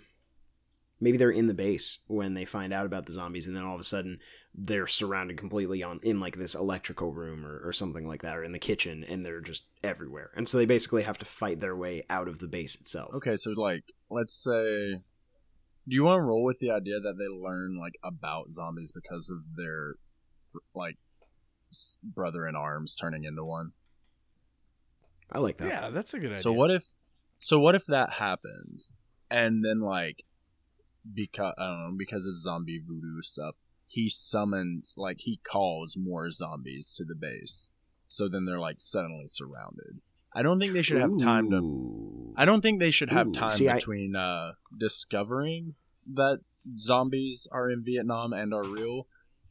[1.01, 3.75] maybe they're in the base when they find out about the zombies, and then all
[3.75, 4.19] of a sudden
[4.55, 8.45] they're surrounded completely on in like this electrical room or, or something like that, or
[8.45, 10.31] in the kitchen, and they're just everywhere.
[10.37, 13.15] And so they basically have to fight their way out of the base itself.
[13.15, 17.29] Okay, so like, let's say, do you want to roll with the idea that they
[17.29, 19.95] learn like about zombies because of their
[20.75, 20.97] like
[22.03, 23.73] brother in arms turning into one?
[25.31, 25.68] I like that.
[25.68, 26.42] Yeah, that's a good idea.
[26.42, 26.85] So what if,
[27.38, 28.92] so what if that happens,
[29.31, 30.25] and then like,
[31.12, 36.31] because I don't know, because of zombie voodoo stuff, he summons like he calls more
[36.31, 37.71] zombies to the base,
[38.07, 40.01] so then they're like suddenly surrounded.
[40.35, 43.33] I don't think they should have time to I don't think they should have Ooh,
[43.33, 45.75] time see, I- between uh, discovering
[46.14, 46.40] that
[46.79, 49.07] zombies are in Vietnam and are real.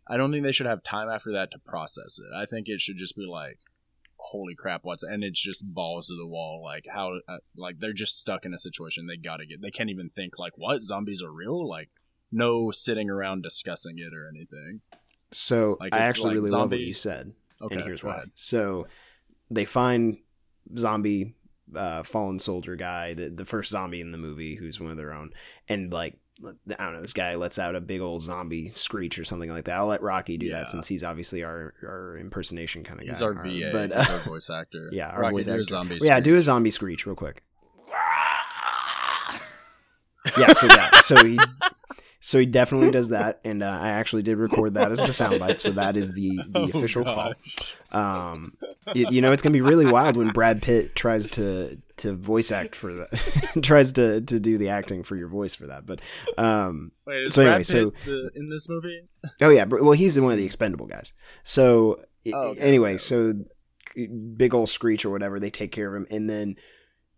[0.10, 2.36] I don't think they should have time after that to process it.
[2.36, 3.60] I think it should just be like,
[4.18, 6.62] "Holy crap, what's?" And it's just balls to the wall.
[6.64, 9.08] Like how, uh, like they're just stuck in a situation.
[9.08, 9.62] They gotta get.
[9.62, 10.82] They can't even think like, "What?
[10.84, 11.90] Zombies are real?" Like
[12.32, 14.82] no sitting around discussing it or anything.
[15.32, 17.34] So Like, I actually like really love what you said.
[17.62, 18.16] Okay, and here's why.
[18.16, 18.32] ahead.
[18.36, 18.88] So
[19.50, 20.18] they find
[20.78, 21.36] zombie
[21.76, 25.14] uh, fallen soldier guy, the the first zombie in the movie, who's one of their
[25.14, 25.32] own,
[25.68, 29.24] and like I don't know, this guy lets out a big old zombie screech or
[29.26, 29.78] something like that.
[29.78, 30.60] I'll let Rocky do Yeah.
[30.60, 33.14] that since he's obviously our our impersonation kind of guy.
[33.14, 34.90] He's our VA, but he's uh, our voice actor.
[34.92, 35.64] yeah, our Rocky, voice do a actor.
[35.66, 35.98] zombie.
[36.02, 37.44] yeah, do a zombie screech real quick.
[40.38, 41.40] yeah, so that so he
[42.28, 45.62] so he definitely does that, and uh, I actually did record that as the soundbite.
[45.62, 47.34] So that is the the Oh, official call.
[47.92, 48.58] Um,
[48.94, 52.52] it, you know, it's gonna be really wild when Brad Pitt tries to to voice
[52.52, 55.86] act for that, tries to to do the acting for your voice for that.
[55.86, 56.02] But
[56.38, 59.04] um, Wait, is So Brad anyway, so- the, in this movie?
[59.42, 61.14] oh yeah, well he's one of the expendable guys.
[61.44, 62.02] So
[62.34, 62.98] Oh, okay, anyway, okay.
[62.98, 63.34] so
[64.36, 66.56] big old screech or whatever, they take care of him, and then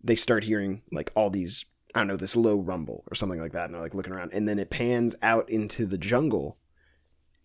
[0.04, 1.66] they start hearing like all these.
[1.96, 4.32] I don't know this low rumble or something like that, and they're like looking around,
[4.34, 6.58] and then it pans out into the jungle,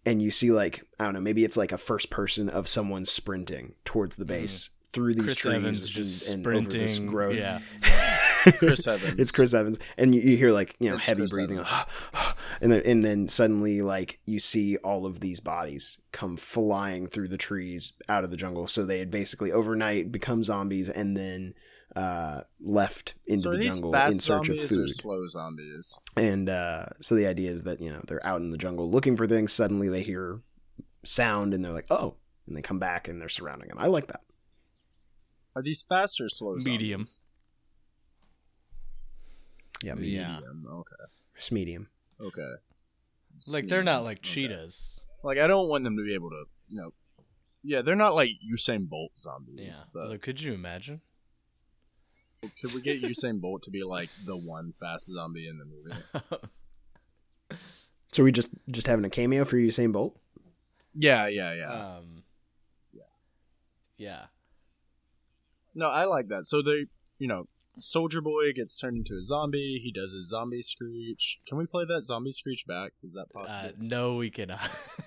[0.04, 3.04] and you see like I don't know, maybe it's like a first person of someone
[3.04, 4.40] sprinting towards the mm-hmm.
[4.40, 7.07] base through these Chris trees Evans and, just and over this sprinting.
[7.07, 7.37] growth.
[7.37, 7.61] Yeah.
[8.59, 9.18] Chris Evans.
[9.18, 11.59] it's Chris Evans, and you, you hear like you know It's heavy Chris breathing,
[12.61, 17.28] and then and then suddenly like you see all of these bodies come flying through
[17.28, 18.66] the trees out of the jungle.
[18.66, 21.54] So they had basically overnight become zombies and then
[21.96, 24.90] uh, left into so the jungle in search of zombies or food.
[24.90, 25.98] slow zombies?
[26.16, 29.16] And uh, so the idea is that you know they're out in the jungle looking
[29.16, 29.52] for things.
[29.52, 30.40] Suddenly they hear
[31.04, 32.14] sound and they're like, oh,
[32.46, 33.78] and they come back and they're surrounding them.
[33.78, 34.20] I like that.
[35.57, 36.57] Are these fast or slow?
[36.57, 37.02] Medium.
[37.07, 37.20] Zombies?
[39.83, 40.35] Yeah, Yeah.
[40.37, 40.66] Medium.
[40.70, 40.96] Okay.
[41.37, 41.88] it's medium.
[42.20, 42.52] Okay.
[43.48, 44.28] Like they're not like Okay.
[44.30, 45.00] cheetahs.
[45.22, 46.92] Like I don't want them to be able to, you know.
[47.62, 49.59] Yeah, they're not like Usain Bolt zombies.
[49.59, 49.83] Yeah.
[49.92, 51.00] But Look, could you imagine?
[52.61, 56.40] Could we get Usain Bolt to be like the one fast zombie in the movie?
[58.12, 60.16] So are we just just having a cameo for Usain Bolt?
[60.94, 61.96] Yeah, yeah, yeah.
[61.96, 62.22] Um.
[63.96, 64.26] Yeah.
[65.74, 66.46] No, I like that.
[66.46, 66.87] So they,
[67.18, 69.80] you know, Soldier Boy gets turned into a zombie.
[69.82, 71.38] He does his zombie screech.
[71.46, 72.92] Can we play that zombie screech back?
[73.02, 73.72] Is that Uh, possible?
[73.78, 74.60] no, we cannot.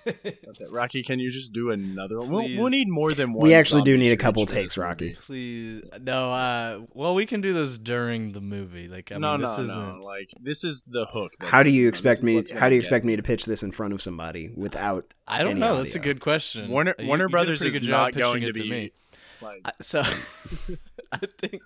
[0.06, 0.36] okay.
[0.70, 2.28] Rocky, can you just do another one?
[2.30, 3.42] We'll, we'll need more than one.
[3.44, 4.76] We actually do need a couple takes.
[4.78, 5.14] Rocky.
[5.14, 6.32] Please, no.
[6.32, 8.88] Uh, well, we can do those during the movie.
[8.88, 9.98] Like, I no, mean, no, this isn't.
[10.00, 10.00] no.
[10.04, 11.32] Like this is the hook.
[11.40, 12.34] How do you expect me?
[12.36, 15.12] How gonna do you get expect me to pitch this in front of somebody without?
[15.26, 15.78] I don't any know.
[15.78, 16.70] That's a good question.
[16.70, 18.60] Warner You- Warner you did a Brothers pretty is good job not going pitching to
[18.60, 18.92] it be me.
[19.40, 19.60] like.
[19.64, 20.00] I- So,
[21.12, 21.62] I think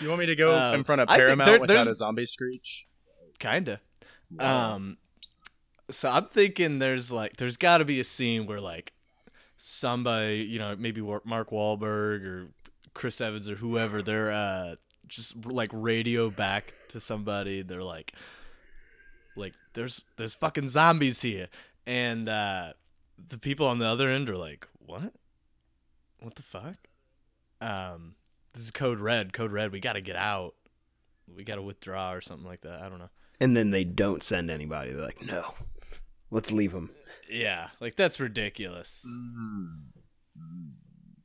[0.00, 2.86] You want me to go Um, in front of Paramount there- without a zombie screech?
[3.38, 3.80] kinda.
[4.38, 4.96] Um,
[5.90, 8.92] so I'm thinking there's like there's got to be a scene where like
[9.56, 12.48] somebody, you know, maybe Mark Wahlberg or
[12.94, 17.62] Chris Evans or whoever, they're uh just like radio back to somebody.
[17.62, 18.12] They're like,
[19.36, 21.48] like there's there's fucking zombies here,
[21.86, 22.72] and uh
[23.28, 25.12] the people on the other end are like, what?
[26.20, 26.76] What the fuck?
[27.60, 28.14] Um,
[28.54, 29.32] this is Code Red.
[29.32, 29.72] Code Red.
[29.72, 30.54] We got to get out.
[31.34, 32.80] We got to withdraw or something like that.
[32.80, 33.10] I don't know.
[33.40, 34.92] And then they don't send anybody.
[34.92, 35.54] They're like, no,
[36.30, 36.90] let's leave them.
[37.28, 39.04] Yeah, like that's ridiculous.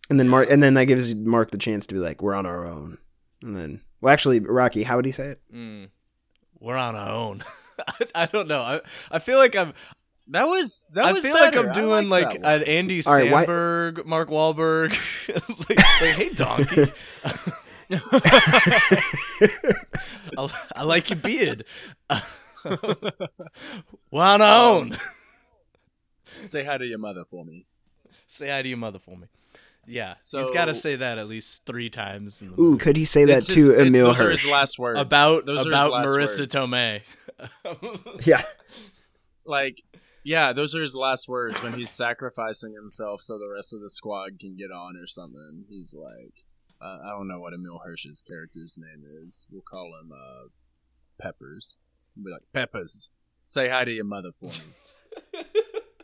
[0.10, 2.46] And then Mark, and then that gives Mark the chance to be like, we're on
[2.48, 2.98] our own.
[3.44, 5.42] And then, well, actually, Rocky, how would he say it?
[5.54, 5.90] Mm.
[6.60, 7.44] We're on our own.
[7.88, 8.60] I, I don't know.
[8.60, 9.74] I I feel like I'm.
[10.32, 11.58] That was that I was feel better.
[11.58, 14.98] like I'm doing like like, an Andy All right, why- Samberg, Mark Wahlberg.
[15.28, 16.92] like, like, hey, donkey.
[20.38, 21.66] I, I like your beard.
[24.12, 24.98] We're on our own.
[26.44, 27.66] Say hi to your mother for me.
[28.28, 29.28] Say hi to your mother for me.
[29.88, 32.84] Yeah, so he's got to say that at least three times in the Ooh, movie.
[32.84, 34.42] could he say that It's to his- it- Emile those are Hirsch?
[34.44, 35.00] his last words.
[35.00, 36.54] about Those are his about last Marisa words.
[36.54, 37.02] Tomei.
[38.28, 38.44] yeah.
[39.46, 39.82] Like,
[40.24, 43.90] yeah, those are his last words when he's sacrificing himself so the rest of the
[43.90, 45.66] squad can get on or something.
[45.70, 46.34] He's like,
[46.82, 49.46] uh, I don't know what Emile Hirsch's character's name is.
[49.52, 50.48] We'll call him uh,
[51.22, 51.78] Peppers.
[52.16, 53.10] We'll be like, Peppers,
[53.42, 55.44] say hi to your mother for me.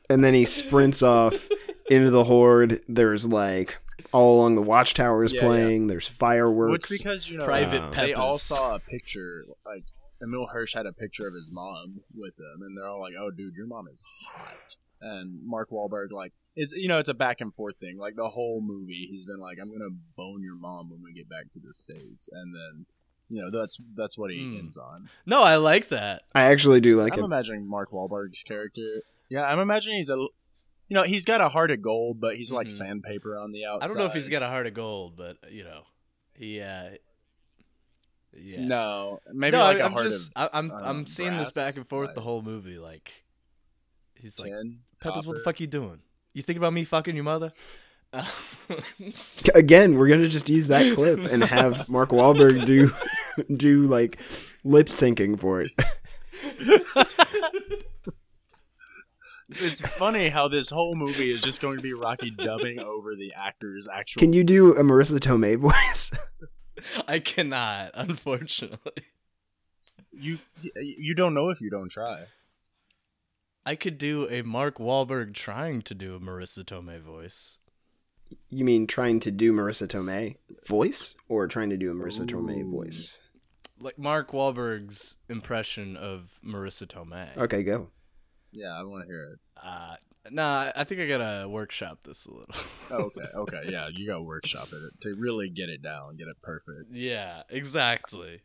[0.07, 1.49] And then he sprints off
[1.89, 2.79] into the horde.
[2.87, 3.77] There's like
[4.11, 5.47] all along the watchtowers Yeah, yeah.
[5.47, 5.87] playing.
[5.87, 6.91] There's fireworks.
[6.91, 9.45] it's because you know Private Um, they all saw a picture.
[9.65, 9.83] Like
[10.21, 13.31] Emile Hirsch had a picture of his mom with him, and they're all like, "Oh,
[13.31, 17.41] dude, your mom is hot." And Mark Wahlberg, like, it's you know, it's a back
[17.41, 17.97] and forth thing.
[17.97, 21.29] Like the whole movie, he's been like, "I'm gonna bone your mom when we get
[21.29, 22.85] back to the states," and then.
[23.27, 24.59] You know that's that's what he Mm.
[24.59, 25.09] ends on.
[25.25, 26.21] no, I like that.
[26.35, 27.25] I actually do like I'm it.
[27.25, 29.01] imagining Mark Wahlberg's character.
[29.29, 30.29] Yeah, I'm imagining he's a, you
[30.91, 32.73] know, he's got a heart of gold, but he's like Mhm.
[32.73, 33.83] sandpaper on the outside.
[33.83, 35.85] I don't know if he's got a heart of gold, but you know,
[36.35, 36.61] he.
[36.61, 36.97] Uh,
[38.37, 38.65] yeah.
[38.65, 40.31] No, maybe no, like I- a I'm heart just.
[40.35, 40.71] of I, I'm.
[40.71, 42.77] um, I'm seeing this back and forth the whole movie.
[42.77, 43.23] Like,
[44.15, 44.79] he's like, tin.
[44.99, 45.53] Peppers, what the copper.
[45.53, 45.99] fuck you doing?
[46.33, 47.51] You think about me fucking your mother?
[48.13, 48.25] Uh,
[49.55, 52.91] Again, we're gonna just use that clip and have Mark Wahlberg do
[53.55, 54.19] do like
[54.63, 55.71] lip syncing for it.
[59.49, 63.33] It's funny how this whole movie is just going to be Rocky dubbing over the
[63.35, 64.19] actor's actual.
[64.19, 66.11] Can you do a Marisa Tomei voice?
[67.07, 69.03] I cannot, unfortunately.
[70.11, 70.39] You
[70.75, 72.25] you don't know if you don't try.
[73.65, 77.57] I could do a Mark Wahlberg trying to do a Marisa Tomei voice.
[78.49, 80.35] you mean trying to do Marisa Tomei
[80.67, 83.19] voice or trying to do a Marisa Tomei voice?
[83.79, 87.35] Like Mark Wahlberg's impression of Marisa Tomei.
[87.35, 87.89] Okay, go.
[88.51, 89.39] Yeah, I want to hear it.
[89.61, 89.95] Uh,
[90.31, 92.55] nah, I think I gotta workshop this a little.
[92.91, 96.27] Oh, okay, okay, yeah, you got to workshop it to really get it down, get
[96.27, 96.91] it perfect.
[96.91, 98.41] yeah, exactly.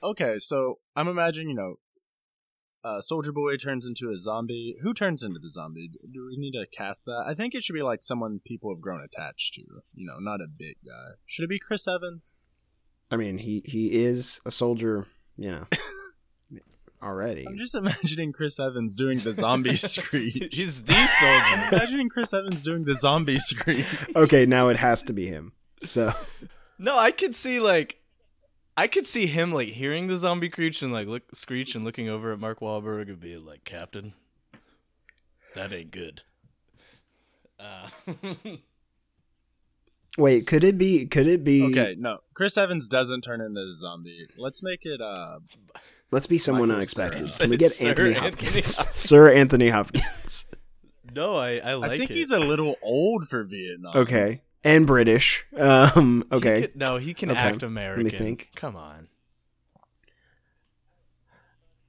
[0.00, 1.74] Okay, so I'm imagining, you know,
[2.84, 4.76] uh, Soldier Boy turns into a zombie.
[4.82, 5.90] Who turns into the zombie?
[6.12, 7.24] Do we need to cast that?
[7.26, 9.62] I think it should be like someone people have grown attached to.
[9.94, 11.14] You know, not a big guy.
[11.26, 12.38] Should it be Chris Evans?
[13.10, 15.06] I mean, he he is a soldier,
[15.36, 15.66] you know,
[17.02, 17.44] already.
[17.46, 20.54] I'm just imagining Chris Evans doing the zombie screech.
[20.54, 21.44] He's the soldier.
[21.44, 23.86] I'm imagining Chris Evans doing the zombie screech.
[24.16, 25.52] okay, now it has to be him.
[25.80, 26.14] So
[26.78, 27.98] No, I could see like
[28.76, 32.08] I could see him like hearing the zombie screech and like look screech and looking
[32.08, 34.14] over at Mark Wahlberg and being like, Captain,
[35.54, 36.22] that ain't good.
[37.60, 37.88] Uh,
[40.18, 41.06] wait, could it be?
[41.06, 41.62] Could it be?
[41.64, 42.18] Okay, no.
[42.34, 44.26] Chris Evans doesn't turn into a zombie.
[44.36, 45.38] Let's make it uh
[46.12, 47.26] Let's be someone Michael unexpected.
[47.28, 47.38] Cera.
[47.40, 48.76] Can we get Sir Anthony Anthony Hopkins?
[48.76, 49.00] Hopkins.
[49.00, 50.44] Sir Anthony Hopkins.
[51.14, 52.14] no, I I like I think it.
[52.14, 53.96] he's a little old for Vietnam.
[53.96, 55.44] Okay, and British.
[55.56, 56.24] Um.
[56.30, 56.68] He Okay.
[56.74, 58.04] no, he can Okay, act American.
[58.04, 58.50] let me think.
[58.54, 59.08] Come on.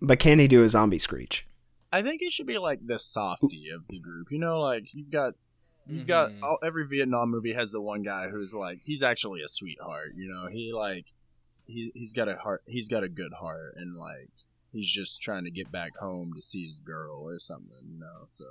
[0.02, 1.48] But can he do a zombie screech?
[1.92, 4.32] I think he should be like the softy of the group.
[4.32, 5.34] You know, like you've got
[5.88, 6.42] you've got Mhm.
[6.44, 10.14] all, every Vietnam movie has the one guy who's like he's actually a sweetheart.
[10.16, 11.06] You know, he like
[11.66, 12.64] he he's got a heart.
[12.68, 14.30] He's got a good heart, and like
[14.72, 17.88] he's just trying to get back home to see his girl or something.
[17.92, 18.46] You know, so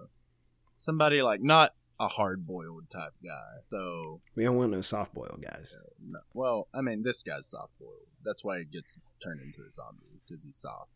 [0.77, 3.61] somebody like not a hard boiled type guy.
[3.71, 5.77] So We don't want no soft boiled guys.
[6.05, 8.09] no, well, I mean, this guy's soft boiled.
[8.25, 10.93] That's why he gets turned into a zombie because he's soft,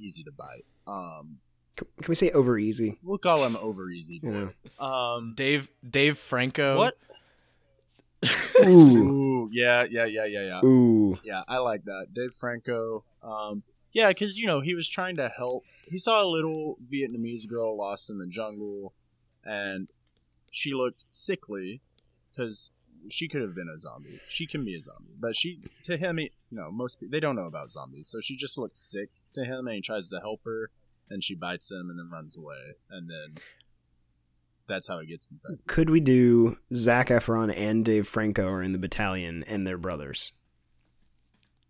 [0.00, 0.64] easy to bite.
[0.86, 1.38] Um,
[1.76, 2.98] Can, can we say over easy?
[3.02, 4.20] we'll call him over easy.
[4.22, 4.84] You know.
[4.84, 6.76] Um, Dave Dave Franco.
[6.78, 6.96] what?
[8.64, 8.96] Ooh.
[8.96, 10.64] Ooh, yeah, yeah, yeah, yeah, yeah.
[10.64, 11.18] Ooh.
[11.22, 12.08] Yeah, I like that.
[12.12, 13.04] Dave Franco.
[13.22, 13.62] Um,
[13.92, 15.64] yeah, because you know he was trying to help.
[15.86, 18.92] He saw a little Vietnamese girl lost in the jungle,
[19.44, 19.88] and
[20.50, 21.80] she looked sickly
[22.30, 22.70] because
[23.08, 24.20] she could have been a zombie.
[24.28, 27.20] She can be a zombie, but she to him, he, you know, most people they
[27.20, 30.20] don't know about zombies, so she just looked sick to him, and he tries to
[30.20, 30.70] help her,
[31.08, 33.42] and she bites him, and then runs away, and then
[34.68, 35.66] that's how he gets infected.
[35.66, 40.32] Could we do Zac Efron and Dave Franco are in the battalion and they're brothers?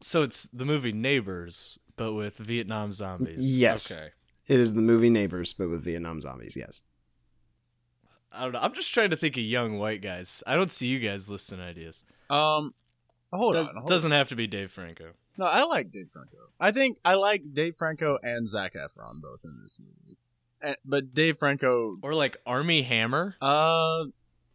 [0.01, 3.59] So it's the movie Neighbors, but with Vietnam zombies.
[3.59, 3.91] Yes.
[3.93, 4.09] Okay.
[4.47, 6.57] It is the movie Neighbors, but with Vietnam zombies.
[6.57, 6.83] Yes.
[8.33, 8.61] I don't know.
[8.61, 10.43] I'm just trying to think of young white guys.
[10.47, 12.05] I don't see you guys listing ideas.
[12.31, 12.75] Um,
[13.33, 15.13] hold Does, on, hold doesn't have to be Dave Franco.
[15.39, 16.37] No, I like Dave Franco.
[16.61, 20.19] I think I like Dave Franco and Zac Efron both in this movie.
[20.61, 23.37] And, but Dave Franco, Or like Armie Hammer.
[23.41, 24.05] uh,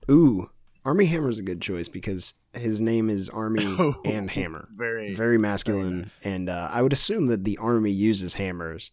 [0.09, 0.49] Ooh,
[0.85, 3.65] Armie Hammer's a good choice because his name is Army
[4.05, 4.67] and Hammer.
[4.75, 6.13] very, Very masculine, nice.
[6.23, 8.91] and uh, I would assume that the Army uses hammers.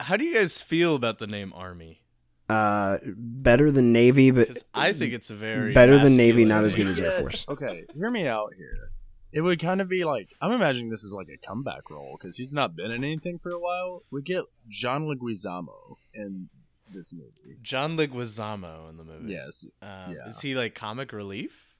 [0.00, 2.02] How do you guys feel about the name Army?
[2.48, 6.76] Uh, better than Navy, but I think it's a very better than Navy, not as
[6.76, 7.44] good as Air Force.
[7.48, 8.90] Okay, hear me out here.
[9.32, 12.36] It would kind of be like I'm imagining this is like a comeback role because
[12.36, 14.02] he's not been in anything for a while.
[14.10, 16.48] We get John Leguizamo in
[16.94, 17.58] this movie.
[17.62, 19.32] John Leguizamo in the movie.
[19.32, 20.28] Yes, Um, yeah.
[20.28, 21.74] Is he like comic relief?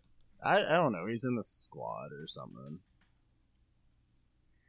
[0.45, 1.07] I, I don't know.
[1.07, 2.81] He's in the squad or something.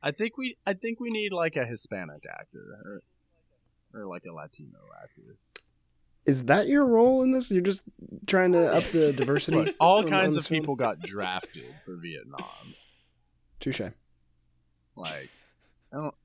[0.01, 3.01] I think we I think we need like a Hispanic actor or,
[3.93, 5.35] or like a Latino actor.
[6.27, 7.49] Is that your role in this?
[7.51, 7.81] You're just
[8.27, 9.57] trying to up the diversity.
[9.57, 10.61] Look, all on- on kinds this of film?
[10.61, 12.43] people got drafted for Vietnam.
[13.59, 13.81] Touche.
[14.95, 15.29] Like
[15.93, 16.15] I don't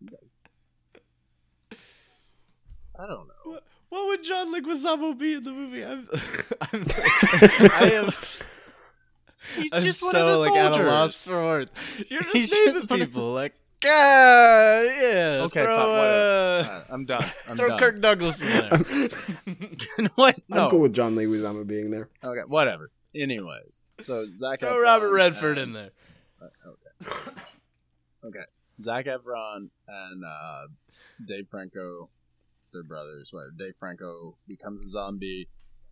[2.98, 3.60] I don't know.
[3.88, 5.84] What would John Leguizamo be in the movie?
[5.84, 6.08] I'm,
[6.60, 6.86] I'm
[7.72, 8.10] I am.
[9.56, 10.90] He's I'm just one of the like at a soldiers.
[10.90, 11.70] loss for words.
[12.08, 13.54] You're just He's naming just one of people like
[13.86, 15.40] ah, yeah.
[15.44, 17.24] Okay, throw, fine, uh, Alright, I'm done.
[17.48, 17.78] I'm throw done.
[17.78, 20.08] Kirk Douglas in there.
[20.14, 20.38] what?
[20.48, 20.64] No.
[20.64, 22.08] I'm cool with John Leguizamo being there.
[22.24, 22.90] Okay, whatever.
[23.14, 25.90] Anyways, so Zac throw Efron Robert Redford and- in there.
[26.66, 27.30] Okay.
[28.24, 28.44] Okay.
[28.80, 30.66] Zac Efron and uh,
[31.26, 32.08] Dave Franco,
[32.72, 33.28] they're brothers.
[33.32, 33.52] Whatever.
[33.56, 35.48] Dave Franco becomes a zombie,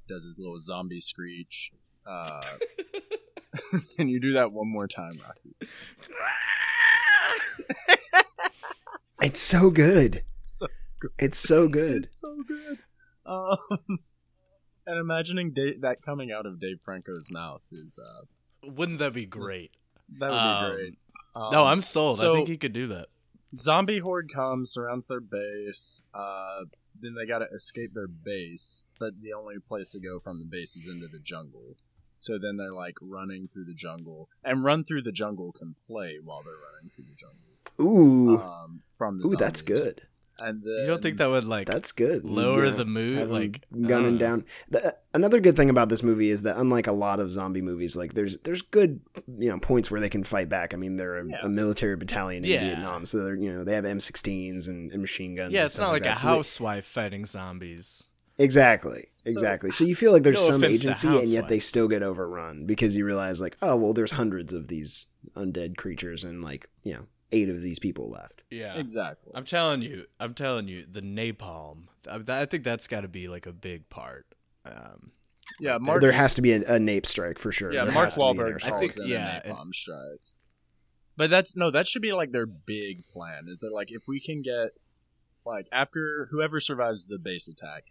[0.08, 1.72] does his little zombie screech.
[2.06, 2.40] Uh,
[3.96, 5.54] can you do that one more time, Rocky?
[9.22, 10.24] It's so good.
[10.40, 10.66] So
[10.98, 11.10] good.
[11.18, 12.04] It's so good.
[12.04, 12.78] It's so good.
[13.26, 13.58] Um,
[14.86, 18.24] and imagining Dave, that coming out of Dave Franco's mouth is uh,
[18.72, 19.72] Wouldn't that be great?
[20.18, 20.98] that would Um, be great.
[21.34, 22.18] Um, no, I'm sold.
[22.18, 23.08] so- I think he could do that.
[23.54, 26.02] zombie horde comes, surrounds their base.
[26.14, 26.64] Uh,
[26.98, 30.76] then they gotta escape their base, but the only place to go from the base
[30.76, 31.76] is into the jungle.
[32.20, 36.18] So then they're like running through the jungle, and run through the jungle can play
[36.22, 37.49] while they're running through the jungle.
[37.80, 40.02] Ooh, Um, from the ooh, that's good.
[40.42, 42.24] And You don't think that would like That's good.
[42.24, 42.70] lower Yeah.
[42.70, 43.18] the mood?
[43.18, 44.18] Have 'em Like gunning know.
[44.18, 44.44] down.
[44.70, 47.94] The, another good thing about this movie is that unlike a lot of zombie movies,
[47.94, 49.00] like there's there's good
[49.38, 50.72] you know points where they can fight back.
[50.72, 51.40] I mean, they're a, Yeah.
[51.42, 52.60] a military battalion in Yeah.
[52.60, 55.52] Vietnam, so they're you know they have M16s and, and machine guns.
[55.52, 56.16] Yeah, it's not like, that.
[56.16, 58.04] a So they- housewife fighting zombies.
[58.38, 59.08] Exactly.
[59.26, 59.70] Exactly.
[59.70, 62.96] So, you feel like there's No some agency, and yet they still get overrun because
[62.96, 67.06] you realize, like, oh well, there's hundreds of these undead creatures, and like, you know,
[67.32, 68.42] eight of these people left.
[68.50, 68.76] Yeah.
[68.78, 69.32] Exactly.
[69.34, 71.84] I'm telling you, I'm telling you, the napalm.
[72.10, 74.26] I, I think that's got to be like a big part.
[74.64, 75.12] Um,
[75.58, 76.00] yeah, Mark.
[76.00, 77.72] there has to be a, a nape strike for sure.
[77.72, 78.64] yeah, There Mark has to be an Wahlberg.
[78.64, 80.20] I calls think- in yeah, a and- napalm strike.
[81.16, 83.46] But that's no, that should be like their big plan.
[83.48, 84.70] Is they're like if we can get
[85.44, 87.84] like after whoever survives the base attack,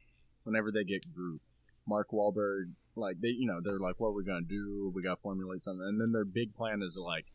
[0.45, 1.43] whenever they get grouped,
[1.87, 5.21] Mark Wahlberg like they you know they're like what we're gonna do, we got to
[5.21, 7.25] formulate something, and then their big plan is to like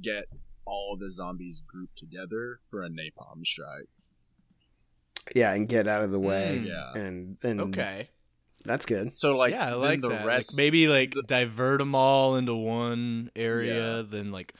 [0.00, 0.24] get
[0.66, 3.88] all the zombies grouped together for a napalm strike.
[5.34, 6.60] Yeah, and get out of the way.
[6.62, 6.66] Mm.
[6.66, 7.00] Yeah.
[7.02, 8.10] And and okay.
[8.64, 9.16] that's good.
[9.16, 10.26] So like yeah, I like the that.
[10.26, 14.54] rest like maybe like divert them all into one area, then like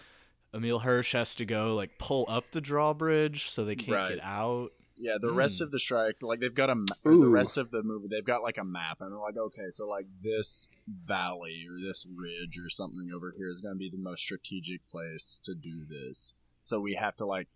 [0.54, 4.14] Emile Hirsch has to go like pull up the drawbridge so they can't Right.
[4.14, 4.72] get out.
[5.04, 5.64] Yeah, the rest Mm.
[5.64, 8.56] of the strike, like they've got a the rest of the movie, they've got like
[8.56, 13.10] a map, and they're like, okay, so like this valley or this ridge or something
[13.14, 16.32] over here is going to be the most strategic place to do this.
[16.62, 17.48] So we have to like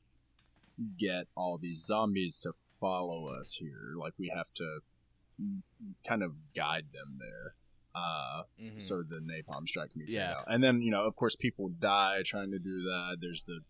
[0.99, 3.95] get all these zombies to follow us here.
[3.97, 4.81] Like we have to
[6.07, 7.55] kind of guide them there.
[7.95, 8.81] Uh, Mhm.
[8.83, 10.33] so the napalm strike can be yeah.
[10.35, 10.45] out.
[10.47, 13.17] And then you know, of course, people die trying to do that.
[13.21, 13.61] There's the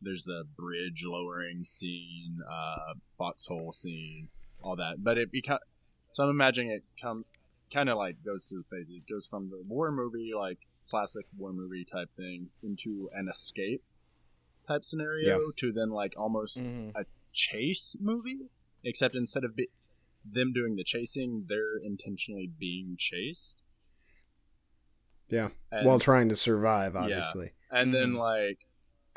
[0.00, 4.28] there's the bridge lowering scene, uh, foxhole scene,
[4.62, 5.02] all that.
[5.02, 5.60] But it becomes
[6.12, 7.24] so I'm imagining it come
[7.72, 8.94] kind of like goes through phases.
[8.96, 13.82] It goes from the war movie, like classic war movie type thing, into an escape
[14.66, 15.44] type scenario, yeah.
[15.56, 16.92] to then like almost Mhm.
[16.94, 18.48] a chase movie,
[18.84, 19.68] except instead of be-
[20.24, 23.62] them doing the chasing, they're intentionally being chased.
[25.28, 25.50] Yeah.
[25.70, 27.52] And, While trying to survive, obviously.
[27.70, 27.80] Yeah.
[27.82, 28.18] and then Mhm.
[28.18, 28.67] like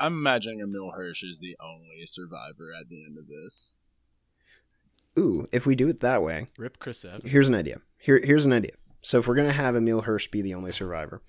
[0.02, 3.72] I'm imagining Emile Hirsch is the only survivor at the end of this.
[5.16, 7.30] Ooh, if we do it that way, Rip Chris Evans.
[7.30, 7.80] here's an idea.
[7.98, 8.72] Here, here's an idea.
[9.00, 11.22] So if we're gonna have Emile Hirsch be the only survivor,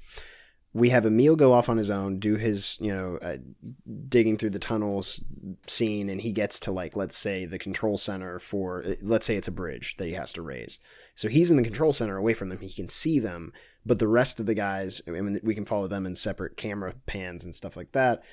[0.73, 3.37] we have Emile go off on his own, do his, you know, uh,
[4.09, 5.23] digging through the tunnels
[5.67, 9.35] scene, and he gets to like, let's say, the control center for, uh, let's say
[9.35, 10.79] it's a bridge that he has to raise.
[11.13, 12.57] So he's in the control center, away from them.
[12.57, 13.53] He can see them,
[13.85, 16.95] but the rest of the guys, I mean, we can follow them in separate camera
[17.05, 18.23] pans and stuff like that.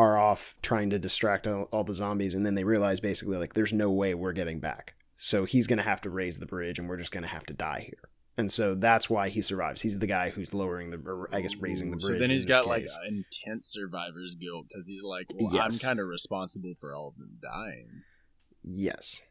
[0.00, 3.52] Are off trying to distract all, all the zombies, and then they realize basically like
[3.54, 4.94] there's no way we're getting back.
[5.16, 7.80] So he's gonna have to raise the bridge, and we're just gonna have to die
[7.86, 8.08] here.
[8.38, 9.82] And so that's why he survives.
[9.82, 12.14] He's the guy who's lowering the, or I guess raising the bridge.
[12.16, 15.84] So then he's this got like intense survivor's guilt because he's like, well, Yes.
[15.84, 17.88] I'm kind of responsible for all of them dying,
[18.64, 19.22] yes,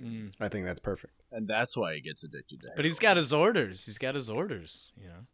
[0.00, 0.32] Mm.
[0.40, 1.12] I think that's perfect.
[1.30, 2.68] and that's why he gets addicted to.
[2.76, 3.84] But he's got his orders.
[3.86, 4.90] He's got his orders.
[4.96, 5.26] You know.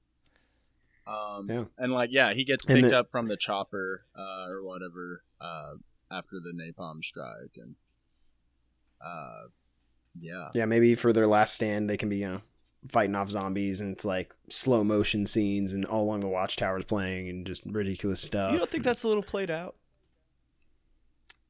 [1.08, 1.64] Um, Yeah.
[1.78, 5.74] And like, yeah, he gets picked the- up from the chopper uh, or whatever uh,
[6.10, 7.74] after the napalm strike, and
[9.04, 9.48] uh,
[10.20, 12.40] yeah, Yeah, maybe for their last stand, they can be you know
[12.90, 17.28] fighting off zombies, and it's like slow motion scenes, and all along the watchtowers playing,
[17.28, 18.52] and just ridiculous stuff.
[18.52, 19.76] you don't think that's a little played out?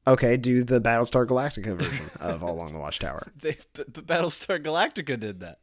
[0.07, 0.37] okay?
[0.37, 3.31] Do the Battlestar Galactica version of All Along the Watchtower.
[3.39, 5.59] They, but, but Battlestar Galactica did that.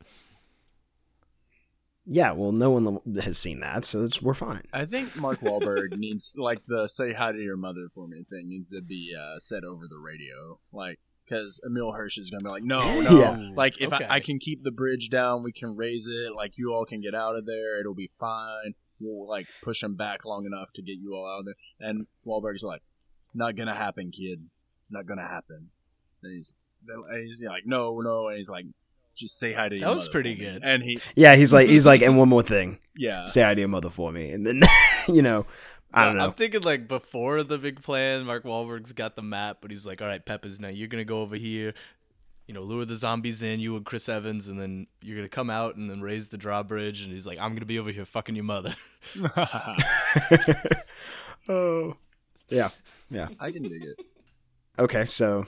[2.08, 4.62] Yeah, well, no one has seen that, so it's, we're fine.
[4.72, 8.48] I think Mark Wahlberg needs like the "say hi to your mother for me" thing
[8.48, 12.50] needs to be uh, said over the radio, like because Emile Hirsch is gonna be
[12.50, 13.48] like, "No, no, Yeah.
[13.56, 14.04] like if Okay.
[14.04, 16.32] I, I can keep the bridge down, we can raise it.
[16.32, 18.74] Like you all can get out of there, it'll be fine.
[19.00, 22.06] We'll like push them back long enough to get you all out of there." And
[22.24, 22.82] Wahlberg's like,
[23.34, 24.48] "Not gonna happen, kid.
[24.88, 25.70] Not gonna happen."
[26.22, 26.54] And he's,
[26.86, 28.66] and he's like, "No, no," and he's like.
[29.16, 29.90] Just say hi to your mother.
[29.90, 30.62] That was mother pretty for me." good.
[30.64, 33.60] And he, Yeah, he's like he's like, and one more thing, yeah, say hi to
[33.60, 34.62] your mother for me, and then
[35.08, 35.46] you know,
[35.92, 36.24] I don't know.
[36.24, 36.32] I'm know.
[36.32, 40.08] thinking like before the big plan, Mark Wahlberg's got the map, but he's like, "All
[40.08, 41.74] right, Peppers, now you're gonna go over here,
[42.46, 45.50] you know, lure the zombies in, you and Chris Evans, and then you're gonna come
[45.50, 48.34] out and then raise the drawbridge." And he's like, "I'm gonna be over here fucking
[48.34, 48.74] your mother."
[51.48, 51.96] oh,
[52.48, 52.70] yeah,
[53.10, 53.28] yeah.
[53.40, 54.00] I can dig it.
[54.78, 55.46] Okay, so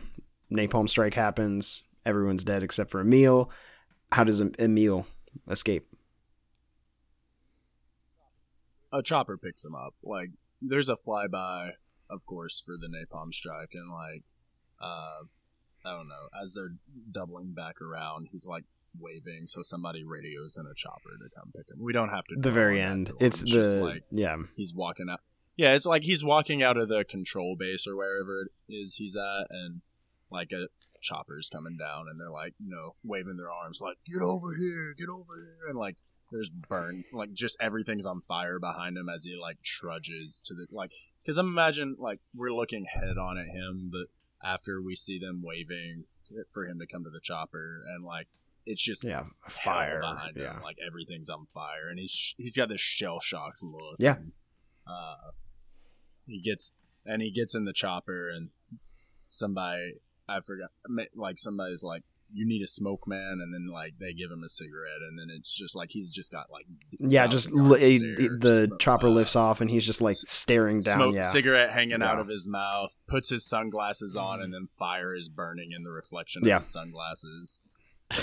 [0.50, 1.82] napalm strike happens.
[2.08, 3.50] Everyone's dead except for Emile.
[4.10, 5.06] How does Em- Emile
[5.48, 5.86] escape?
[8.92, 9.94] a chopper picks him up.
[10.02, 10.30] Like
[10.60, 11.72] there's a flyby,
[12.10, 14.24] of course, for the napalm strike, and like
[14.80, 15.24] uh,
[15.84, 16.74] I don't know, as they're
[17.10, 18.64] doubling back around, he's like
[18.98, 21.82] waving, so somebody radios in a chopper to come pick him.
[21.82, 22.36] We don't have to.
[22.38, 23.10] The very end.
[23.20, 24.36] It's just the like yeah.
[24.56, 25.20] he's walking out.
[25.56, 29.16] Yeah, it's like he's walking out of the control base or wherever it is he's
[29.16, 29.82] at, and
[30.30, 30.68] like a
[31.00, 34.94] chopper's coming down, and they're like, you know, waving their arms, like, "Get over here,
[34.98, 35.96] get over here," and like
[36.30, 40.66] there's burn, like just everything's on fire behind him as he like trudges to the
[40.70, 40.90] like,
[41.24, 44.08] because I'm imagine like we're looking head on at him, but
[44.46, 46.04] after we see them waving
[46.52, 48.28] for him to come to the chopper, and like
[48.66, 50.00] it's just Yeah, fire.
[50.00, 50.62] behind Yeah, him.
[50.62, 53.96] Like everything's on fire, and he's he's got this shell shocked look.
[53.98, 54.16] Yeah.
[54.16, 54.32] and,
[54.86, 55.30] uh,
[56.26, 56.72] he gets
[57.06, 58.50] and he gets in the chopper, and
[59.26, 59.94] somebody
[60.28, 60.70] I forgot,
[61.16, 62.02] like somebody's like,
[62.32, 65.28] "You need a smoke, man," and then like they give him a cigarette, and then
[65.30, 66.66] it's just like he's just got like
[67.00, 67.26] yeah.
[67.26, 70.80] Just yard li- stare, the smoke- chopper uh, lifts off, and he's just like staring
[70.80, 70.96] down.
[70.98, 75.14] smoke yeah, cigarette hanging out of his mouth, puts his sunglasses on, and then fire
[75.14, 76.56] is burning in the reflection Yeah.
[76.56, 77.60] of his sunglasses.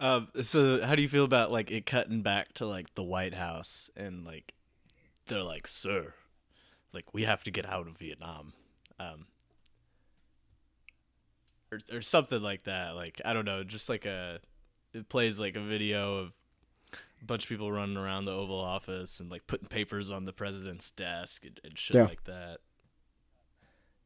[0.00, 3.34] um, so how do you feel about like it cutting back to like the White
[3.34, 4.54] House and like
[5.26, 6.14] they're like, "Sir,
[6.92, 8.52] like we have to get out of Vietnam,"
[9.00, 9.26] um,
[11.72, 12.94] or or something like that.
[12.94, 14.40] Like I don't know, just like a
[14.92, 16.32] it plays like a video of
[17.20, 20.32] a bunch of people running around the Oval Office and like putting papers on the
[20.32, 22.04] president's desk and, and shit Yeah.
[22.04, 22.58] like that.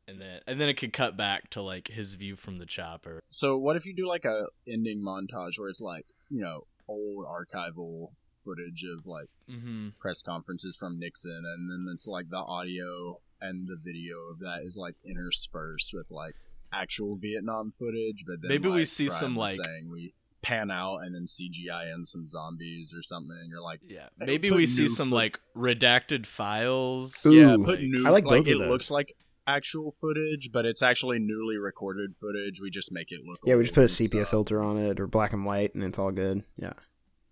[0.08, 3.20] And then and then it could cut back to like his view from the chopper.
[3.28, 7.26] So what if you do like a ending montage where it's like you know old
[7.26, 8.08] archival
[8.44, 9.88] footage of like Mm-hmm.
[9.98, 14.62] press conferences from Nixon, and then it's like the audio and the video of that
[14.62, 16.36] is like interspersed with like
[16.72, 18.24] actual Vietnam footage.
[18.26, 21.92] But then Maybe we see Brian some, like- saying we pan out and then CGI
[21.94, 25.14] in some zombies or something, You're like Yeah, I maybe we see new some foot-
[25.16, 27.26] like redacted files.
[27.26, 28.06] Ooh, yeah, like- put new.
[28.06, 28.68] I like like both it of those.
[28.70, 29.16] looks like
[29.46, 32.60] actual footage, but it's actually newly recorded footage.
[32.60, 33.40] We just make it look.
[33.44, 33.56] yeah.
[33.56, 34.30] We just put a sepia stuff.
[34.30, 36.42] filter on it or black and white, and it's all good.
[36.56, 36.72] Yeah,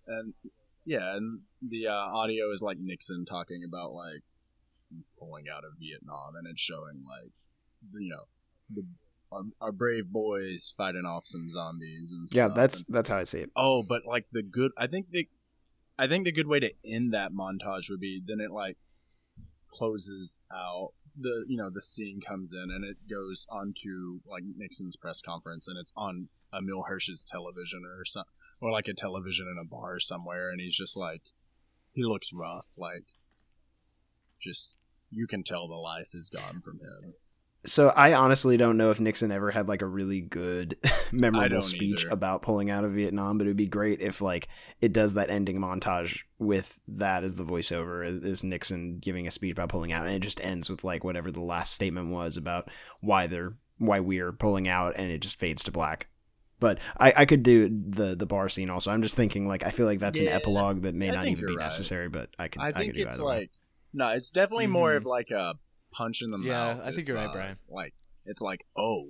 [0.05, 0.33] and
[0.85, 4.21] yeah, and the uh, audio is like Nixon talking about like
[5.17, 7.31] pulling out of Vietnam, and it's showing like
[7.93, 8.23] you know
[8.73, 8.83] the
[9.31, 12.45] our, our brave boys fighting off some zombies and yeah.
[12.45, 12.55] stuff.
[12.55, 13.51] That's And- that's how I see it.
[13.55, 15.27] oh, but like the good, I think the
[15.97, 18.77] I think the good way to end that montage would be then it like
[19.71, 24.95] closes out the you know the scene comes in and it goes onto like Nixon's
[24.95, 28.23] press conference and it's on Emile Hirsch's television or some
[28.61, 31.21] or like a television in a bar somewhere and he's just like
[31.91, 33.03] he looks rough like
[34.41, 34.77] just
[35.11, 37.13] you can tell the life is gone from him.
[37.65, 40.77] So I honestly don't know if Nixon ever had like a really good
[41.11, 42.13] memorable speech either.
[42.13, 44.47] about pulling out of Vietnam, but it would be great if like
[44.79, 49.51] it does that ending montage with that as the voiceover is, Nixon giving a speech
[49.51, 52.69] about pulling out and it just ends with like whatever the last statement was about
[53.01, 56.07] why they're why we're pulling out and it just fades to black.
[56.61, 58.89] But I, I could do the the bar scene also.
[58.91, 61.27] I'm just thinking like I feel like that's Yeah, an epilogue that may I not
[61.27, 61.63] even be right.
[61.63, 63.37] necessary, but I could I I, think could do it's either way.
[63.39, 63.51] like
[63.93, 64.97] no, it's definitely more Mhm.
[64.97, 65.55] of like a
[65.91, 66.81] punch in the Yeah, mouth.
[66.81, 67.57] I think if, you're right, uh, Brian.
[67.69, 67.93] Like
[68.25, 69.05] it's like, oh,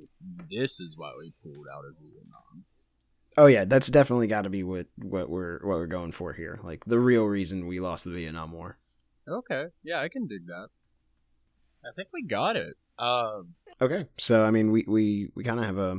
[0.50, 2.66] this is why we pulled out of Vietnam.
[3.38, 6.60] Oh yeah, that's definitely got to be what what we're what we're going for here.
[6.64, 8.80] Like the real reason we lost the Vietnam War.
[9.28, 10.70] Okay, yeah, I can dig that.
[11.86, 12.76] I think we got it.
[12.98, 15.92] Um, Okay, so I mean, we we we kind of have a,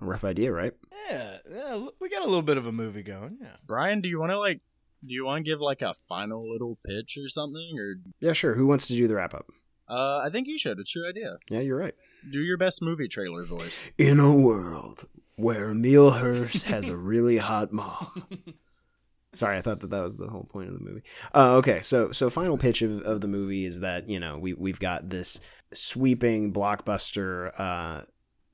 [0.00, 0.72] a rough idea, right?
[1.08, 3.38] Yeah, yeah, we got a little bit of a movie going.
[3.40, 3.56] Yeah.
[3.66, 4.60] Brian, do you want to like,
[5.06, 8.54] do you want to give like a final little pitch or something, or Yeah, sure.
[8.54, 9.46] Who wants to do the wrap up?
[9.88, 10.78] Uh, I think you should.
[10.78, 11.38] It's your idea.
[11.50, 11.94] Yeah, you're right.
[12.30, 13.90] Do your best movie trailer voice.
[13.98, 15.06] In a world
[15.36, 18.24] where Emile Hirsch has a really hot mom.
[19.34, 21.02] Sorry, I thought that that was the whole point of the movie.
[21.34, 24.52] Uh, okay, so so final pitch of, of the movie is that you know we
[24.52, 25.40] we've got this
[25.72, 28.02] sweeping blockbuster uh,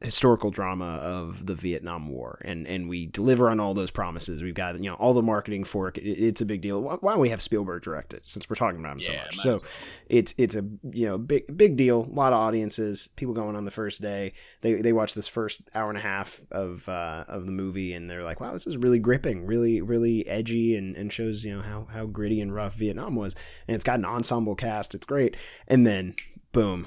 [0.01, 4.43] historical drama of the Vietnam War, and and we deliver on all those promises.
[4.43, 5.99] We've got you know all the marketing for it.
[5.99, 6.81] It- It's a big deal.
[6.81, 9.37] Why why don't we have Spielberg direct it since we're talking about him so much?
[9.37, 9.63] So well.
[10.09, 12.05] it's it's a you know big big deal.
[12.05, 14.35] A lot of audiences, people going on the first day.
[14.61, 18.09] They they watch this first hour and a half of uh, of the movie, and
[18.09, 21.63] they're like, "Wow, this is really gripping, really really edgy, and, and shows you know
[21.63, 23.35] how how gritty and rough Vietnam was."
[23.67, 24.95] And it's got an ensemble cast.
[24.95, 25.37] It's great.
[25.67, 26.15] And then
[26.53, 26.87] boom,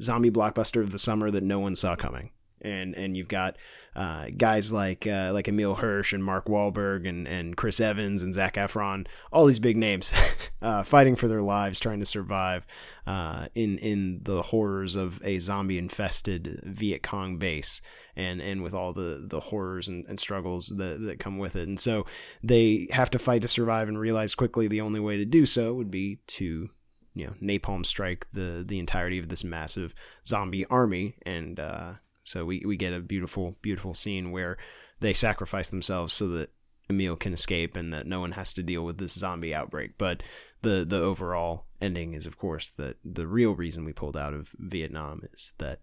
[0.00, 2.30] zombie blockbuster of the summer that no one saw coming.
[2.64, 3.56] And and you've got
[3.96, 8.34] uh, guys like uh, like Emile Hirsch and Mark Wahlberg and, and Chris Evans and
[8.34, 10.12] Zac Efron, all these big names,
[10.62, 12.66] uh, fighting for their lives, trying to survive
[13.06, 17.80] uh, in in the horrors of a zombie infested Viet Cong base,
[18.16, 21.68] and and with all the the horrors and, and struggles that that come with it.
[21.68, 22.04] And so
[22.42, 25.72] they have to fight to survive and realize quickly the only way to do so
[25.74, 26.70] would be to
[27.14, 29.94] you know napalm strike the the entirety of this massive
[30.26, 31.92] zombie army and uh,
[32.24, 34.56] so we, we get a beautiful beautiful scene where
[35.00, 36.50] they sacrifice themselves so that
[36.90, 40.22] Emile can escape and that no one has to deal with this zombie outbreak but
[40.62, 44.50] the the overall ending is of course that the real reason we pulled out of
[44.58, 45.80] Vietnam is that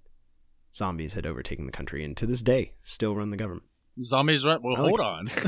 [0.76, 3.64] zombies had overtaken the country and to this day still run the government
[4.02, 4.62] Zombies run.
[4.64, 5.30] Well, I like- hold on.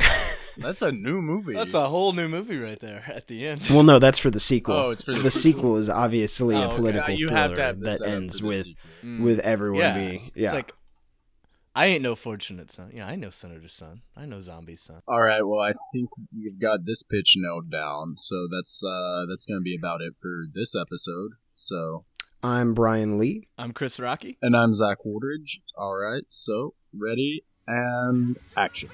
[0.56, 1.52] That's a new movie.
[1.54, 3.62] That's a whole new movie right there at the end.
[3.70, 6.70] well no that's for the sequel Oh, it's for the the sequel is obviously Oh,
[6.70, 8.87] a political Uh, you thriller have to have that ends with sequel.
[9.02, 9.22] Mm.
[9.22, 9.94] with everyone yeah.
[9.94, 10.72] being yeah It's like
[11.74, 12.90] I ain't no fortunate son.
[12.92, 14.02] Yeah, I know Senator Son.
[14.16, 15.00] I know Zombie Son.
[15.06, 19.46] All right, well, I think we've got this pitch nailed down, so that's uh that's
[19.46, 21.32] gonna be about it for this episode.
[21.54, 22.04] So,
[22.42, 23.46] I'm Brian Lee.
[23.56, 24.38] I'm Chris Rocky.
[24.42, 25.60] and I'm Zach Woldridge.
[25.76, 28.90] All right, so ready and action.